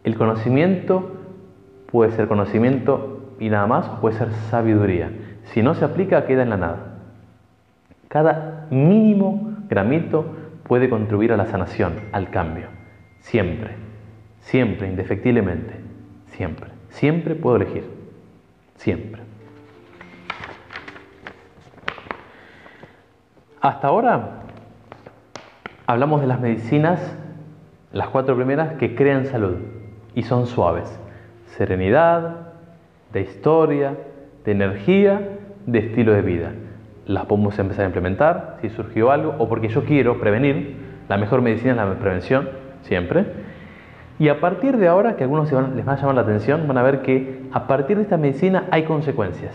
El 0.04 0.16
conocimiento 0.16 1.17
puede 1.90 2.12
ser 2.12 2.28
conocimiento 2.28 3.34
y 3.40 3.48
nada 3.48 3.66
más, 3.66 3.88
puede 4.00 4.16
ser 4.16 4.30
sabiduría. 4.50 5.10
Si 5.44 5.62
no 5.62 5.74
se 5.74 5.84
aplica, 5.84 6.26
queda 6.26 6.42
en 6.42 6.50
la 6.50 6.56
nada. 6.56 6.78
Cada 8.08 8.66
mínimo 8.70 9.56
gramito 9.68 10.24
puede 10.64 10.90
contribuir 10.90 11.32
a 11.32 11.36
la 11.36 11.46
sanación, 11.46 11.94
al 12.12 12.30
cambio. 12.30 12.66
Siempre, 13.20 13.76
siempre, 14.40 14.88
indefectiblemente, 14.88 15.74
siempre. 16.26 16.70
Siempre 16.90 17.34
puedo 17.34 17.56
elegir. 17.56 17.84
Siempre. 18.76 19.22
Hasta 23.60 23.88
ahora 23.88 24.42
hablamos 25.86 26.20
de 26.20 26.26
las 26.26 26.40
medicinas, 26.40 27.00
las 27.92 28.08
cuatro 28.08 28.36
primeras, 28.36 28.74
que 28.74 28.94
crean 28.94 29.26
salud 29.26 29.56
y 30.14 30.22
son 30.22 30.46
suaves. 30.46 30.98
Serenidad, 31.58 32.36
de 33.12 33.22
historia, 33.22 33.96
de 34.44 34.52
energía, 34.52 35.20
de 35.66 35.80
estilo 35.80 36.12
de 36.12 36.22
vida. 36.22 36.52
Las 37.04 37.26
podemos 37.26 37.58
empezar 37.58 37.82
a 37.82 37.86
implementar 37.86 38.58
si 38.60 38.70
surgió 38.70 39.10
algo 39.10 39.34
o 39.38 39.48
porque 39.48 39.66
yo 39.66 39.84
quiero 39.84 40.20
prevenir. 40.20 40.76
La 41.08 41.16
mejor 41.16 41.42
medicina 41.42 41.72
es 41.72 41.76
la 41.76 41.98
prevención, 41.98 42.48
siempre. 42.82 43.26
Y 44.20 44.28
a 44.28 44.38
partir 44.38 44.76
de 44.76 44.86
ahora, 44.86 45.16
que 45.16 45.24
algunos 45.24 45.50
les 45.50 45.86
va 45.86 45.94
a 45.94 45.96
llamar 45.96 46.14
la 46.14 46.20
atención, 46.20 46.68
van 46.68 46.78
a 46.78 46.82
ver 46.84 47.02
que 47.02 47.48
a 47.52 47.66
partir 47.66 47.96
de 47.96 48.04
esta 48.04 48.16
medicina 48.16 48.66
hay 48.70 48.84
consecuencias. 48.84 49.52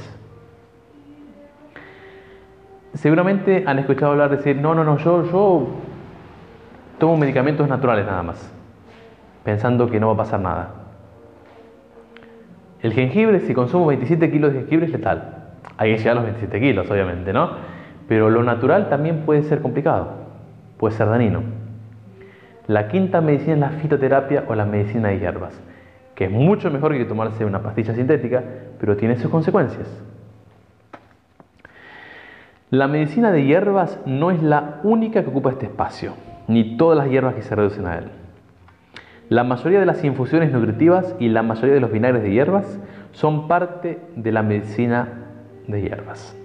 Seguramente 2.95 3.63
han 3.65 3.79
escuchado 3.79 4.11
hablar 4.11 4.29
de 4.29 4.37
decir, 4.37 4.57
no, 4.57 4.75
no, 4.75 4.83
no, 4.83 4.97
yo, 4.97 5.23
yo 5.31 5.67
tomo 6.99 7.15
medicamentos 7.15 7.69
naturales 7.69 8.05
nada 8.05 8.23
más, 8.23 8.53
pensando 9.45 9.89
que 9.89 10.01
no 10.01 10.07
va 10.07 10.13
a 10.15 10.17
pasar 10.17 10.41
nada. 10.41 10.82
El 12.83 12.91
jengibre, 12.91 13.39
si 13.39 13.53
consumo 13.53 13.87
27 13.87 14.29
kilos 14.29 14.51
de 14.51 14.59
jengibre, 14.59 14.87
es 14.87 14.91
letal. 14.91 15.35
Hay 15.77 15.93
que 15.93 15.99
llegar 15.99 16.11
a 16.11 16.15
los 16.15 16.23
27 16.25 16.59
kilos, 16.59 16.91
obviamente, 16.91 17.31
¿no? 17.31 17.51
Pero 18.09 18.29
lo 18.29 18.43
natural 18.43 18.89
también 18.89 19.21
puede 19.25 19.43
ser 19.43 19.61
complicado, 19.61 20.09
puede 20.77 20.93
ser 20.93 21.07
dañino. 21.07 21.43
La 22.67 22.89
quinta 22.89 23.21
medicina 23.21 23.53
es 23.53 23.59
la 23.59 23.69
fitoterapia 23.69 24.43
o 24.49 24.55
la 24.55 24.65
medicina 24.65 25.07
de 25.07 25.19
hierbas, 25.19 25.57
que 26.13 26.25
es 26.25 26.31
mucho 26.31 26.69
mejor 26.71 26.91
que 26.91 27.05
tomarse 27.05 27.45
una 27.45 27.63
pastilla 27.63 27.95
sintética, 27.95 28.43
pero 28.81 28.97
tiene 28.97 29.15
sus 29.15 29.31
consecuencias. 29.31 29.87
La 32.69 32.89
medicina 32.89 33.31
de 33.31 33.45
hierbas 33.45 33.97
no 34.05 34.29
es 34.29 34.43
la 34.43 34.81
única 34.83 35.23
que 35.23 35.29
ocupa 35.29 35.51
este 35.51 35.67
espacio, 35.67 36.15
ni 36.49 36.75
todas 36.75 36.97
las 36.97 37.07
hierbas 37.09 37.35
que 37.35 37.43
se 37.43 37.55
reducen 37.55 37.87
a 37.87 37.97
él. 37.99 38.22
La 39.29 39.43
mayoría 39.43 39.79
de 39.79 39.85
las 39.85 40.03
infusiones 40.03 40.51
nutritivas 40.51 41.15
y 41.19 41.29
la 41.29 41.43
mayoría 41.43 41.73
de 41.73 41.79
los 41.79 41.91
vinagres 41.91 42.23
de 42.23 42.31
hierbas 42.31 42.79
son 43.11 43.47
parte 43.47 43.99
de 44.15 44.31
la 44.31 44.43
medicina 44.43 45.07
de 45.67 45.81
hierbas. 45.81 46.35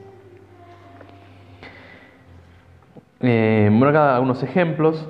Eh, 3.21 3.69
bueno, 3.71 3.89
acá 3.89 4.15
algunos 4.15 4.43
ejemplos. 4.43 5.09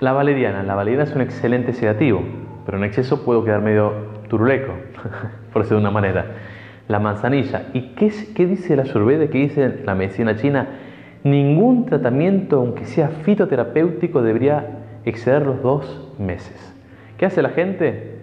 La 0.00 0.12
valeriana. 0.12 0.62
La 0.62 0.74
valeriana 0.74 1.04
es 1.04 1.14
un 1.14 1.22
excelente 1.22 1.72
sedativo, 1.72 2.22
pero 2.66 2.76
en 2.76 2.84
exceso 2.84 3.24
puedo 3.24 3.44
quedar 3.44 3.62
medio 3.62 3.92
turuleco, 4.28 4.74
por 5.52 5.62
decirlo 5.62 5.78
de 5.78 5.84
una 5.84 5.90
manera 5.90 6.26
la 6.88 7.00
manzanilla. 7.00 7.68
¿Y 7.72 7.94
qué, 7.94 8.12
qué 8.34 8.46
dice 8.46 8.76
la 8.76 8.82
Ayurveda? 8.82 9.28
¿Qué 9.28 9.38
dice 9.38 9.80
la 9.84 9.94
medicina 9.94 10.36
china? 10.36 10.68
Ningún 11.24 11.86
tratamiento, 11.86 12.58
aunque 12.58 12.84
sea 12.84 13.08
fitoterapéutico, 13.08 14.22
debería 14.22 14.75
exceder 15.06 15.46
los 15.46 15.62
dos 15.62 16.12
meses. 16.18 16.74
¿Qué 17.16 17.26
hace 17.26 17.42
la 17.42 17.50
gente? 17.50 18.18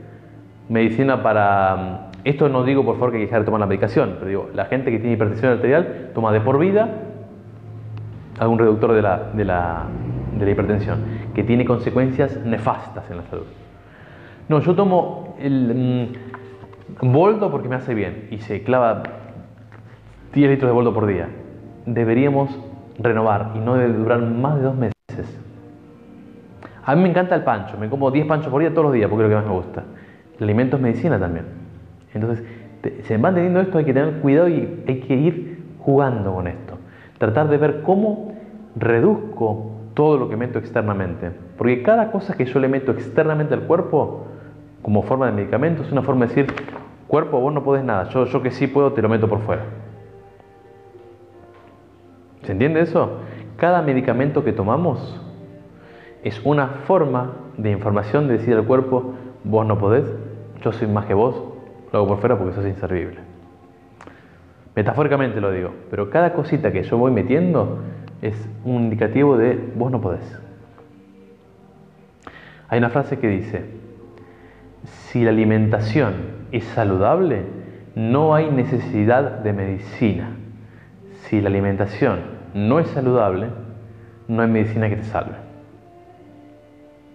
Medicina 0.69 1.23
para... 1.23 1.75
Mm, 1.75 2.13
esto 2.25 2.47
no 2.47 2.63
digo 2.63 2.85
por 2.85 2.95
favor 2.95 3.11
que 3.11 3.17
hay 3.17 3.43
tomar 3.43 3.59
la 3.59 3.65
medicación, 3.65 4.15
pero 4.15 4.27
digo, 4.27 4.49
la 4.53 4.65
gente 4.65 4.91
que 4.91 4.99
tiene 4.99 5.15
hipertensión 5.15 5.51
arterial 5.51 6.11
toma 6.13 6.31
de 6.31 6.39
por 6.39 6.57
vida 6.57 6.89
algún 8.39 8.59
reductor 8.59 8.93
de 8.93 9.01
la, 9.01 9.29
de 9.33 9.45
la, 9.45 9.87
hipertensión, 10.49 10.99
que 11.35 11.43
tiene 11.43 11.65
consecuencias 11.65 12.37
nefastas 12.45 13.09
en 13.09 13.17
la 13.17 13.23
salud. 13.23 13.45
No, 14.49 14.59
yo 14.59 14.73
tomo 14.75 15.35
el, 15.39 16.09
mm, 17.01 17.11
boldo 17.11 17.51
porque 17.51 17.67
me 17.67 17.75
hace 17.75 17.93
bien 17.93 18.27
y 18.31 18.39
se 18.39 18.63
clava 18.63 19.03
10 20.33 20.49
litros 20.49 20.69
de 20.69 20.73
boldo 20.73 20.93
por 20.93 21.05
día. 21.05 21.29
Deberíamos 21.85 22.57
renovar 22.99 23.51
y 23.55 23.59
no 23.59 23.75
debe 23.75 23.93
durar 23.93 24.21
más 24.21 24.55
de 24.55 24.61
dos 24.61 24.75
meses. 24.75 25.42
A 26.85 26.95
mí 26.95 27.03
me 27.03 27.09
encanta 27.09 27.35
el 27.35 27.43
pancho, 27.43 27.77
me 27.77 27.89
como 27.89 28.11
10 28.11 28.25
panchos 28.25 28.49
por 28.49 28.61
día 28.61 28.71
todos 28.71 28.85
los 28.85 28.93
días 28.93 29.09
porque 29.09 29.25
es 29.25 29.29
lo 29.29 29.35
que 29.35 29.41
más 29.41 29.49
me 29.49 29.57
gusta. 29.57 29.83
El 30.37 30.43
alimento 30.43 30.75
es 30.77 30.81
medicina 30.81 31.19
también. 31.19 31.45
Entonces, 32.13 32.45
se 33.03 33.17
van 33.17 33.35
teniendo 33.35 33.61
esto, 33.61 33.77
hay 33.77 33.85
que 33.85 33.93
tener 33.93 34.15
cuidado 34.15 34.49
y 34.49 34.83
hay 34.87 34.99
que 34.99 35.15
ir 35.15 35.63
jugando 35.79 36.33
con 36.33 36.47
esto. 36.47 36.77
Tratar 37.17 37.47
de 37.49 37.57
ver 37.57 37.81
cómo 37.83 38.33
reduzco 38.75 39.71
todo 39.93 40.17
lo 40.17 40.29
que 40.29 40.35
meto 40.35 40.59
externamente. 40.59 41.31
Porque 41.57 41.81
cada 41.83 42.11
cosa 42.11 42.35
que 42.35 42.45
yo 42.45 42.59
le 42.59 42.67
meto 42.67 42.91
externamente 42.91 43.53
al 43.53 43.61
cuerpo, 43.61 44.27
como 44.81 45.03
forma 45.03 45.27
de 45.27 45.31
medicamento, 45.31 45.83
es 45.83 45.91
una 45.91 46.01
forma 46.01 46.25
de 46.25 46.35
decir, 46.35 46.53
Cuerpo, 47.13 47.39
vos 47.39 47.53
no 47.53 47.63
podés 47.63 47.83
nada. 47.83 48.09
Yo, 48.09 48.25
yo 48.25 48.41
que 48.41 48.49
sí 48.49 48.65
puedo, 48.65 48.93
te 48.93 49.01
lo 49.03 49.07
meto 49.07 49.29
por 49.29 49.39
fuera. 49.41 49.61
¿Se 52.41 52.53
entiende 52.53 52.81
eso? 52.81 53.19
Cada 53.55 53.83
medicamento 53.83 54.43
que 54.43 54.51
tomamos 54.51 55.21
es 56.23 56.41
una 56.43 56.67
forma 56.85 57.33
de 57.57 57.71
información 57.71 58.27
de 58.27 58.37
decir 58.37 58.55
al 58.55 58.65
cuerpo, 58.65 59.13
vos 59.43 59.65
no 59.65 59.77
podés, 59.77 60.05
yo 60.61 60.71
soy 60.71 60.87
más 60.87 61.05
que 61.05 61.13
vos, 61.13 61.35
lo 61.91 61.99
hago 61.99 62.07
por 62.07 62.19
fuera 62.19 62.37
porque 62.37 62.53
sos 62.55 62.65
inservible. 62.65 63.19
Metafóricamente 64.75 65.39
lo 65.39 65.51
digo, 65.51 65.71
pero 65.91 66.09
cada 66.09 66.33
cosita 66.33 66.71
que 66.71 66.83
yo 66.83 66.97
voy 66.97 67.11
metiendo 67.11 67.79
es 68.21 68.49
un 68.63 68.83
indicativo 68.83 69.37
de 69.37 69.59
vos 69.75 69.91
no 69.91 70.01
podés. 70.01 70.39
Hay 72.69 72.79
una 72.79 72.89
frase 72.89 73.19
que 73.19 73.27
dice, 73.27 73.65
si 74.83 75.23
la 75.23 75.29
alimentación 75.29 76.13
es 76.51 76.63
saludable, 76.63 77.43
no 77.95 78.33
hay 78.33 78.49
necesidad 78.49 79.39
de 79.39 79.53
medicina. 79.53 80.37
Si 81.23 81.41
la 81.41 81.49
alimentación 81.49 82.21
no 82.55 82.79
es 82.79 82.87
saludable, 82.87 83.47
no 84.27 84.41
hay 84.41 84.49
medicina 84.49 84.89
que 84.89 84.95
te 84.95 85.03
salve. 85.03 85.42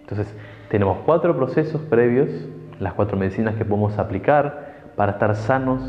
Entonces, 0.09 0.35
tenemos 0.69 0.99
cuatro 1.05 1.35
procesos 1.35 1.81
previos, 1.81 2.29
las 2.79 2.93
cuatro 2.93 3.17
medicinas 3.17 3.55
que 3.55 3.65
podemos 3.65 3.97
aplicar 3.97 4.91
para 4.95 5.13
estar 5.13 5.35
sanos, 5.35 5.81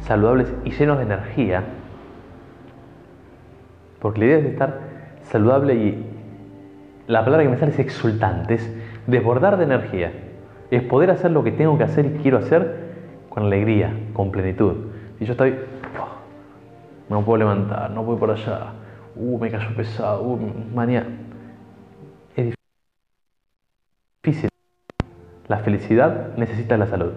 saludables 0.00 0.52
y 0.64 0.70
llenos 0.70 0.98
de 0.98 1.04
energía. 1.04 1.64
Porque 4.00 4.20
la 4.20 4.26
idea 4.26 4.38
es 4.38 4.44
estar 4.46 4.80
saludable 5.24 5.74
y 5.74 6.06
la 7.06 7.24
palabra 7.24 7.44
que 7.44 7.50
me 7.50 7.58
sale 7.58 7.72
es 7.72 7.78
exultante, 7.78 8.54
es 8.54 8.76
desbordar 9.06 9.56
de 9.58 9.64
energía 9.64 10.12
es 10.72 10.82
poder 10.82 11.10
hacer 11.10 11.30
lo 11.30 11.44
que 11.44 11.52
tengo 11.52 11.76
que 11.76 11.84
hacer 11.84 12.06
y 12.06 12.22
quiero 12.22 12.38
hacer 12.38 12.92
con 13.28 13.42
alegría, 13.44 13.92
con 14.14 14.32
plenitud. 14.32 14.74
Si 15.18 15.26
yo 15.26 15.32
estoy, 15.32 15.54
no 17.10 17.22
puedo 17.22 17.36
levantar, 17.36 17.90
no 17.90 18.02
voy 18.02 18.16
por 18.16 18.30
allá, 18.30 18.72
uh, 19.14 19.38
me 19.38 19.50
cayó 19.50 19.76
pesado, 19.76 20.22
uh, 20.22 20.38
mañana. 20.74 21.08
Es 22.34 22.54
difícil. 24.22 24.48
La 25.52 25.58
felicidad 25.58 26.28
necesita 26.38 26.78
la 26.78 26.86
salud. 26.86 27.12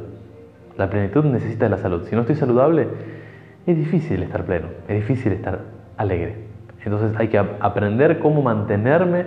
La 0.75 0.89
plenitud 0.89 1.23
necesita 1.23 1.69
la 1.69 1.77
salud. 1.77 2.03
Si 2.03 2.15
no 2.15 2.23
estoy 2.23 2.35
saludable, 2.35 2.85
es 3.65 3.77
difícil 3.77 4.21
estar 4.23 4.43
pleno, 4.43 4.67
es 4.89 4.95
difícil 4.97 5.31
estar 5.31 5.61
alegre. 5.95 6.35
Entonces 6.83 7.17
hay 7.17 7.29
que 7.29 7.37
aprender 7.37 8.19
cómo 8.19 8.41
mantenerme 8.41 9.23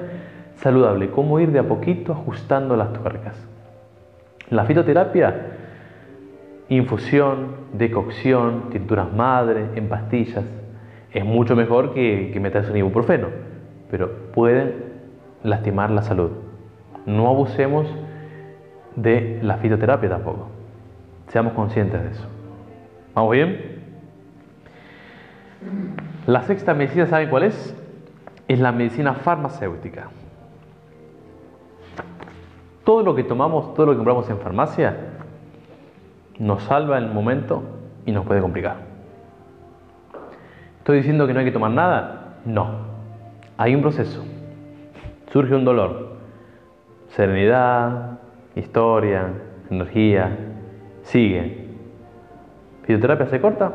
saludable, 0.57 1.09
cómo 1.09 1.41
ir 1.41 1.53
de 1.53 1.59
a 1.59 1.63
poquito 1.63 2.13
ajustando 2.13 2.77
las 2.77 2.93
tuercas. 2.93 3.35
La 4.51 4.67
fitoterapia, 4.67 5.53
infusión, 6.69 7.53
decocción, 7.73 8.69
tinturas 8.69 9.11
madre, 9.11 9.69
en 9.75 9.89
pastillas, 9.89 10.45
es 11.15 11.25
mucho 11.25 11.57
mejor 11.57 11.95
que, 11.95 12.29
que 12.31 12.41
meterse 12.41 12.73
un 12.73 12.77
ibuprofeno, 12.77 13.29
pero 13.91 14.13
pueden 14.35 14.75
lastimar 15.45 15.91
la 15.91 16.03
salud. 16.03 16.33
No 17.07 17.27
abusemos 17.29 17.87
de 19.03 19.39
la 19.43 19.59
fitoterapia 19.59 20.09
tampoco. 20.09 20.49
Seamos 21.29 21.53
conscientes 21.53 22.03
de 22.03 22.11
eso. 22.11 22.27
¿Vamos 23.15 23.33
bien? 23.33 23.79
La 26.27 26.43
sexta 26.43 26.75
medicina, 26.75 27.07
¿saben 27.07 27.29
cuál 27.29 27.45
es? 27.45 27.77
Es 28.49 28.59
la 28.61 28.73
medicina 28.73 29.15
farmacéutica. 29.15 30.09
Todo 32.85 33.03
lo 33.03 33.15
que 33.15 33.25
tomamos, 33.25 33.75
todo 33.75 33.87
lo 33.87 33.93
que 33.93 33.97
compramos 33.99 34.29
en 34.31 34.39
farmacia, 34.39 34.97
nos 36.39 36.63
salva 36.65 36.99
en 36.99 37.05
el 37.05 37.11
momento 37.13 37.63
y 38.07 38.13
nos 38.13 38.25
puede 38.25 38.41
complicar. 38.41 38.77
¿Estoy 40.79 40.99
diciendo 40.99 41.27
que 41.27 41.35
no 41.35 41.41
hay 41.41 41.45
que 41.45 41.53
tomar 41.53 41.71
nada? 41.71 42.39
No. 42.45 42.89
Hay 43.59 43.75
un 43.75 43.83
proceso. 43.83 44.25
Surge 45.31 45.55
un 45.55 45.65
dolor. 45.65 46.17
Serenidad, 47.09 48.18
historia, 48.59 49.29
energía. 49.71 50.37
Sigue. 51.03 51.69
Fisioterapia 52.83 53.27
se 53.27 53.41
corta, 53.41 53.73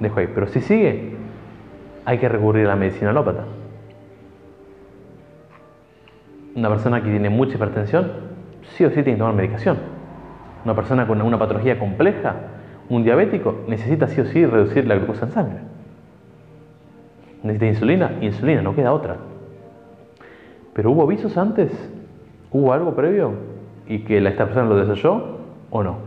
dejo 0.00 0.18
ahí. 0.18 0.28
Pero 0.34 0.46
si 0.48 0.60
sigue, 0.60 1.16
hay 2.04 2.18
que 2.18 2.28
recurrir 2.28 2.66
a 2.66 2.70
la 2.70 2.76
medicina 2.76 3.10
alópata. 3.10 3.44
Una 6.54 6.68
persona 6.68 7.02
que 7.02 7.10
tiene 7.10 7.30
mucha 7.30 7.54
hipertensión 7.54 8.10
sí 8.76 8.84
o 8.84 8.88
sí 8.88 8.96
tiene 8.96 9.12
que 9.12 9.18
tomar 9.18 9.34
medicación. 9.34 9.78
Una 10.64 10.74
persona 10.74 11.06
con 11.06 11.20
una 11.22 11.38
patología 11.38 11.78
compleja, 11.78 12.34
un 12.88 13.02
diabético, 13.02 13.62
necesita 13.68 14.06
sí 14.08 14.20
o 14.20 14.26
sí 14.26 14.44
reducir 14.44 14.86
la 14.86 14.96
glucosa 14.96 15.26
en 15.26 15.32
sangre. 15.32 15.58
¿Necesita 17.42 17.66
insulina? 17.66 18.12
Insulina, 18.20 18.62
no 18.62 18.74
queda 18.74 18.92
otra. 18.92 19.16
Pero 20.72 20.90
¿hubo 20.92 21.02
avisos 21.02 21.36
antes? 21.36 21.72
¿Hubo 22.50 22.72
algo 22.72 22.94
previo? 22.94 23.51
¿Y 23.92 23.98
que 24.04 24.26
esta 24.26 24.46
persona 24.46 24.66
lo 24.66 24.76
desayó 24.76 25.36
o 25.68 25.82
no? 25.82 25.98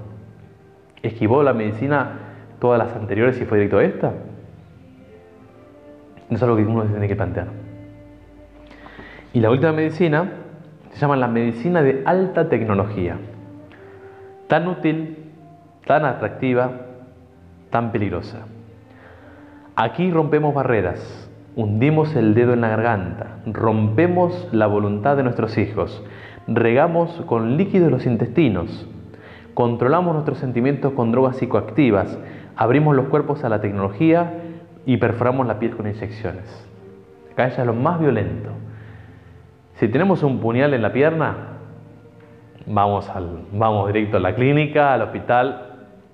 ¿Esquivó 1.04 1.43
la 1.43 1.54
medicina 1.54 2.13
todas 2.60 2.80
las 2.80 2.95
anteriores 2.95 3.39
y 3.39 3.45
fue 3.45 3.60
directo 3.60 3.78
a 3.78 3.84
esta? 3.84 4.08
Eso 6.26 6.36
es 6.36 6.41
algo 6.41 6.56
que 6.56 6.63
uno 6.63 6.82
se 6.82 6.89
tiene 6.89 7.08
que 7.08 7.15
plantear. 7.15 7.45
Y 9.34 9.39
la 9.39 9.52
última 9.52 9.71
medicina 9.71 10.32
se 10.93 11.00
llama 11.00 11.15
la 11.15 11.28
medicina 11.28 11.84
de 11.84 12.02
alta 12.08 12.50
tecnología. 12.50 13.17
Tan 14.48 14.67
útil, 14.67 15.32
tan 15.86 16.06
atractiva, 16.06 16.71
tan 17.69 17.91
peligrosa. 17.91 18.48
Aquí 19.76 20.10
rompemos 20.10 20.56
barreras, 20.56 21.30
hundimos 21.56 22.15
el 22.15 22.34
dedo 22.34 22.54
en 22.54 22.62
la 22.62 22.69
garganta, 22.69 23.41
rompemos 23.45 24.50
la 24.52 24.65
voluntad 24.65 25.17
de 25.17 25.21
nuestros 25.21 25.56
hijos, 25.60 26.04
regamos 26.47 27.10
con 27.25 27.58
líquidos 27.58 27.91
los 27.91 28.05
intestinos, 28.05 28.88
controlamos 29.53 30.13
nuestros 30.13 30.38
sentimientos 30.38 30.93
con 30.93 31.12
drogas 31.12 31.38
psicoactivas, 31.38 32.17
abrimos 32.55 32.95
los 32.95 33.08
cuerpos 33.08 33.43
a 33.43 33.49
la 33.49 33.62
tecnología 33.62 34.34
y 34.86 34.97
perforamos 34.97 35.47
la 35.47 35.60
piel 35.60 35.75
con 35.75 35.88
inyecciones. 35.88 36.67
Acá 37.34 37.49
ya 37.49 37.62
es 37.62 37.67
lo 37.67 37.73
más 37.73 37.99
violento. 37.99 38.49
Si 39.75 39.88
tenemos 39.88 40.23
un 40.23 40.39
puñal 40.39 40.73
en 40.73 40.81
la 40.81 40.93
pierna, 40.93 41.36
vamos, 42.65 43.10
al, 43.10 43.45
vamos 43.51 43.88
directo 43.88 44.17
a 44.17 44.19
la 44.19 44.36
clínica, 44.36 44.93
al 44.93 45.01
hospital. 45.01 45.73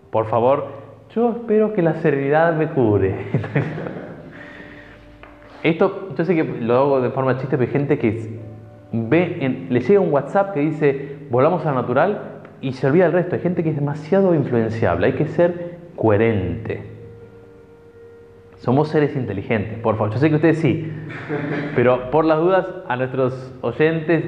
Por 0.10 0.28
favor, 0.28 0.68
yo 1.14 1.32
espero 1.32 1.74
que 1.74 1.82
la 1.82 1.96
serenidad 1.96 2.56
me 2.56 2.70
cure. 2.70 3.28
Esto, 5.64 6.16
yo 6.18 6.26
sé 6.26 6.34
que 6.34 6.44
lo 6.44 6.76
hago 6.76 7.02
de 7.02 7.12
forma 7.12 7.38
chiste, 7.38 7.58
pero 7.58 7.70
hay 7.70 7.74
gente 7.74 8.00
que 8.00 8.41
ve, 8.92 9.68
le 9.70 9.80
llega 9.80 10.00
un 10.00 10.12
WhatsApp 10.12 10.54
que 10.54 10.60
dice, 10.60 11.18
volvamos 11.30 11.66
a 11.66 11.72
lo 11.72 11.82
natural 11.82 12.22
y 12.62 12.74
se 12.74 12.88
olvida 12.88 13.08
el 13.08 13.14
resto. 13.14 13.36
Hay 13.36 13.42
gente 13.42 13.64
que 13.64 13.70
es 13.70 13.76
demasiado 13.76 14.36
influenciable, 14.36 15.08
hay 15.08 15.14
que 15.14 15.28
ser 15.28 15.78
coherente. 15.96 16.84
Somos 18.58 18.90
seres 18.90 19.16
inteligentes, 19.16 19.80
por 19.80 19.98
favor. 19.98 20.14
Yo 20.14 20.20
sé 20.20 20.30
que 20.30 20.36
ustedes 20.36 20.60
sí, 20.60 20.92
pero 21.76 22.12
por 22.12 22.26
las 22.26 22.40
dudas 22.40 22.68
a 22.88 22.96
nuestros 22.96 23.54
oyentes, 23.62 24.24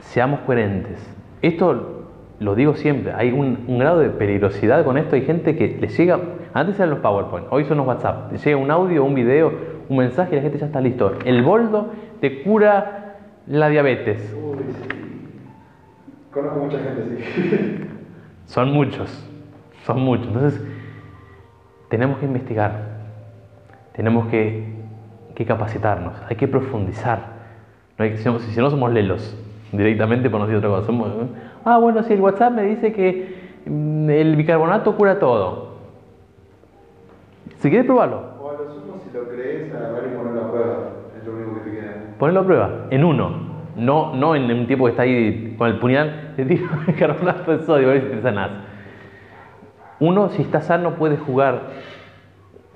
seamos 0.00 0.40
coherentes. 0.40 0.98
Esto 1.42 2.06
lo 2.38 2.54
digo 2.54 2.74
siempre, 2.74 3.12
hay 3.12 3.32
un, 3.32 3.78
grado 3.78 4.00
de 4.00 4.08
peligrosidad 4.08 4.84
con 4.84 4.96
esto. 4.96 5.16
Hay 5.16 5.22
gente 5.22 5.56
que 5.56 5.76
le 5.78 5.88
llega, 5.88 6.18
antes 6.54 6.76
eran 6.76 6.90
los 6.90 7.00
PowerPoint, 7.00 7.46
hoy 7.50 7.64
son 7.64 7.76
los 7.76 7.86
WhatsApp. 7.86 8.32
Le 8.32 8.38
llega 8.38 8.56
un 8.56 8.70
audio, 8.70 9.04
un 9.04 9.14
video, 9.14 9.52
un 9.88 9.98
mensaje 9.98 10.32
y 10.32 10.36
la 10.36 10.42
gente 10.42 10.58
ya 10.58 10.66
está 10.66 10.80
listo. 10.80 11.12
El 11.24 11.42
boldo 11.42 11.90
te 12.20 12.42
cura 12.42 13.05
la 13.46 13.68
diabetes. 13.68 14.34
Uy, 14.34 14.58
sí. 14.64 14.88
Conozco 16.32 16.58
mucha 16.58 16.78
gente 16.78 17.02
así. 17.02 17.88
Son 18.46 18.72
muchos, 18.72 19.28
son 19.82 20.00
muchos. 20.02 20.28
Entonces, 20.28 20.62
tenemos 21.88 22.18
que 22.18 22.26
investigar 22.26 22.96
tenemos 23.96 24.26
que, 24.26 24.76
capacitarnos, 25.46 26.14
hay 26.28 26.36
que 26.36 26.46
profundizar. 26.46 27.36
No 27.98 28.04
hay, 28.04 28.18
si, 28.18 28.60
no 28.60 28.70
somos 28.70 28.92
lelos, 28.92 29.34
directamente 29.72 30.28
por 30.28 30.38
no 30.38 30.46
decir 30.46 30.58
otra 30.58 30.68
cosa. 30.68 30.86
Somos, 30.86 31.10
ah, 31.64 31.78
bueno, 31.78 32.02
si 32.02 32.12
el 32.12 32.20
WhatsApp 32.20 32.52
me 32.52 32.62
dice 32.64 32.92
que 32.92 33.62
mm, 33.64 34.10
el 34.10 34.36
bicarbonato 34.36 34.94
cura 34.96 35.18
todo. 35.18 35.76
Si 37.56 37.70
quieres 37.70 37.86
probarlo. 37.86 38.34
O 38.38 38.50
a 38.50 38.52
lo 38.52 38.74
sumo, 38.74 39.00
si 39.02 39.16
lo 39.16 39.28
crees, 39.28 39.74
agarrar 39.74 40.04
y 40.12 40.16
ponerlo 40.16 40.42
a 40.42 40.50
prueba. 40.50 40.78
Es 41.18 41.26
lo 41.26 41.32
único 41.32 41.54
que 41.54 41.70
te 41.70 41.76
queda. 41.76 41.94
Ponelo 42.18 42.40
a 42.40 42.44
prueba, 42.44 42.70
en 42.90 43.04
uno. 43.04 43.56
No, 43.76 44.14
no 44.14 44.34
en 44.34 44.50
un 44.50 44.66
tipo 44.66 44.84
que 44.86 44.90
está 44.90 45.02
ahí 45.02 45.54
con 45.58 45.68
el 45.68 45.78
puñal, 45.78 46.34
de 46.36 46.56
si 48.00 48.06
te 48.08 48.22
sanás. 48.22 48.50
Uno, 50.00 50.28
si 50.30 50.42
está 50.42 50.60
sano, 50.60 50.94
puede 50.94 51.16
jugar 51.16 51.60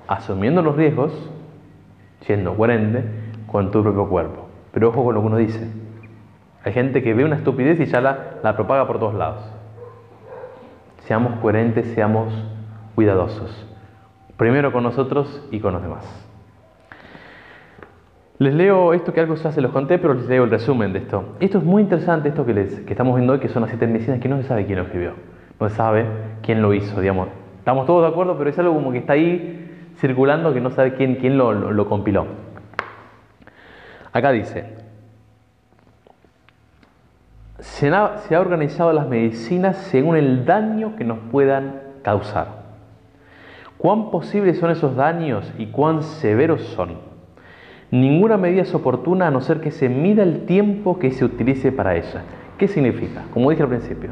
asumiendo 0.07 0.63
los 0.63 0.77
riesgos, 0.77 1.13
siendo 2.21 2.55
coherente 2.55 3.05
con 3.47 3.71
tu 3.71 3.83
propio 3.83 4.09
cuerpo. 4.09 4.49
Pero 4.73 4.89
ojo 4.89 5.05
con 5.05 5.15
lo 5.15 5.21
que 5.21 5.27
uno 5.27 5.37
dice. 5.37 5.71
Hay 6.65 6.73
gente 6.73 7.03
que 7.03 7.15
ve 7.15 7.25
una 7.25 7.37
estupidez 7.37 7.81
y 7.81 7.87
ya 7.87 8.01
la, 8.01 8.19
la 8.43 8.55
propaga 8.55 8.87
por 8.87 8.99
todos 8.99 9.15
lados. 9.15 9.43
Seamos 11.01 11.39
coherentes, 11.41 11.87
seamos 11.95 12.33
cuidadosos. 12.95 13.67
Primero 14.37 14.73
con 14.73 14.83
nosotros 14.83 15.47
y 15.51 15.61
con 15.61 15.73
los 15.73 15.83
demás. 15.83 16.30
Les 18.41 18.55
leo 18.55 18.95
esto 18.95 19.13
que 19.13 19.21
algo 19.21 19.35
ya 19.35 19.53
se 19.53 19.61
los 19.61 19.71
conté, 19.71 19.99
pero 19.99 20.15
les 20.15 20.27
leo 20.27 20.45
el 20.45 20.51
resumen 20.51 20.95
de 20.95 21.01
esto. 21.01 21.37
Esto 21.41 21.59
es 21.59 21.65
muy 21.65 21.83
interesante, 21.83 22.31
esto 22.31 22.47
que, 22.47 22.55
les, 22.55 22.81
que 22.81 22.95
estamos 22.95 23.15
viendo 23.15 23.35
hoy, 23.35 23.39
que 23.39 23.49
son 23.49 23.61
las 23.61 23.71
siete 23.71 23.87
medicinas, 23.87 24.19
que 24.19 24.31
no 24.31 24.39
se 24.39 24.45
sabe 24.45 24.65
quién 24.65 24.79
lo 24.79 24.85
escribió. 24.85 25.13
No 25.61 25.69
se 25.69 25.77
sabe 25.77 26.07
quién 26.41 26.63
lo 26.63 26.73
hizo, 26.73 27.03
digamos. 27.03 27.29
Estamos 27.59 27.87
todos 27.87 28.01
de 28.01 28.09
acuerdo, 28.09 28.39
pero 28.39 28.49
es 28.49 28.59
algo 28.59 28.73
como 28.73 28.93
que 28.93 28.99
está 28.99 29.13
ahí 29.13 29.93
circulando 29.99 30.55
que 30.55 30.61
no 30.63 30.71
sabe 30.71 30.95
quién, 30.95 31.17
quién 31.17 31.37
lo, 31.37 31.87
compiló. 31.87 32.29
Acá 34.11 34.33
dice, 34.33 34.73
se 37.59 37.91
se 37.91 38.35
ha 38.35 38.41
organizado 38.41 38.95
las 38.95 39.07
medicinas 39.07 39.77
según 39.77 40.17
el 40.17 40.47
daño 40.47 40.97
que 40.97 41.05
nos 41.05 41.19
puedan 41.31 41.83
causar. 42.01 42.47
¿Cuán 43.77 44.11
posibles 44.11 44.59
son 44.59 44.71
esos 44.71 44.97
daños 44.97 45.53
y 45.59 45.67
cuán 45.67 46.03
severos 46.03 46.63
son? 46.63 47.10
Ninguna 47.91 48.37
medida 48.37 48.63
es 48.63 48.75
oportuna 48.75 49.27
a 49.27 49.31
no 49.31 49.41
ser 49.41 49.61
que 49.61 49.73
se 49.73 49.89
mida 49.89 50.23
el 50.23 50.47
tiempo 50.47 50.99
que 50.99 51.11
se 51.11 51.25
utilice 51.25 51.73
para 51.73 51.97
ella. 51.97 52.23
¿Qué 52.57 52.69
significa? 52.69 53.25
Como 53.33 53.51
dije 53.51 53.63
al 53.63 53.69
principio, 53.69 54.11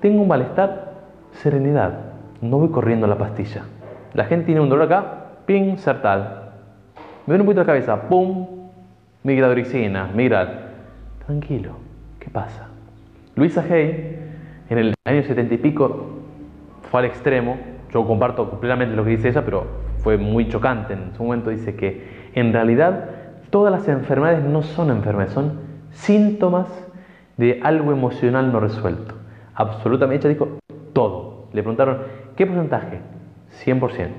tengo 0.00 0.20
un 0.20 0.28
malestar, 0.28 0.92
serenidad, 1.32 2.00
no 2.42 2.58
voy 2.58 2.68
corriendo 2.68 3.06
a 3.06 3.08
la 3.08 3.16
pastilla. 3.16 3.62
La 4.12 4.26
gente 4.26 4.46
tiene 4.46 4.60
un 4.60 4.68
dolor 4.68 4.84
acá, 4.84 5.24
ping, 5.46 5.76
sertal. 5.76 6.50
Me 7.26 7.32
duele 7.32 7.42
un 7.42 7.46
poquito 7.46 7.62
la 7.62 7.66
cabeza, 7.66 8.02
pum, 8.02 8.46
migradorixina, 9.22 10.10
migral. 10.14 10.72
Tranquilo, 11.24 11.76
¿qué 12.20 12.28
pasa? 12.28 12.68
Luisa 13.34 13.62
Hay, 13.62 14.18
en 14.68 14.78
el 14.78 14.94
año 15.06 15.22
70 15.22 15.54
y 15.54 15.58
pico, 15.58 16.10
fue 16.90 17.00
al 17.00 17.06
extremo. 17.06 17.56
Yo 17.90 18.06
comparto 18.06 18.50
completamente 18.50 18.94
lo 18.94 19.04
que 19.04 19.10
dice 19.10 19.28
ella, 19.30 19.42
pero 19.44 19.64
fue 20.04 20.18
muy 20.18 20.48
chocante. 20.48 20.92
En 20.92 21.14
su 21.16 21.24
momento 21.24 21.50
dice 21.50 21.74
que 21.74 22.30
en 22.34 22.52
realidad 22.52 23.06
todas 23.50 23.72
las 23.72 23.88
enfermedades 23.88 24.44
no 24.44 24.62
son 24.62 24.90
enfermedades, 24.90 25.32
son 25.32 25.60
síntomas 25.90 26.68
de 27.38 27.60
algo 27.64 27.90
emocional 27.90 28.52
no 28.52 28.60
resuelto. 28.60 29.14
Absolutamente, 29.54 30.28
ella 30.28 30.34
dijo 30.38 30.58
todo. 30.92 31.48
Le 31.52 31.62
preguntaron, 31.62 31.98
¿qué 32.36 32.46
porcentaje? 32.46 33.00
100%. 33.64 34.10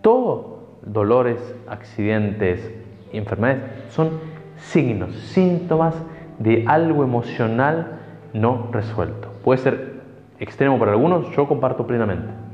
Todo, 0.00 0.78
dolores, 0.82 1.38
accidentes, 1.68 2.72
enfermedades, 3.12 3.62
son 3.90 4.10
signos, 4.56 5.14
síntomas 5.14 5.94
de 6.38 6.64
algo 6.66 7.04
emocional 7.04 7.98
no 8.32 8.68
resuelto. 8.72 9.28
Puede 9.44 9.58
ser 9.58 10.00
extremo 10.38 10.78
para 10.78 10.92
algunos, 10.92 11.30
yo 11.36 11.46
comparto 11.46 11.86
plenamente. 11.86 12.49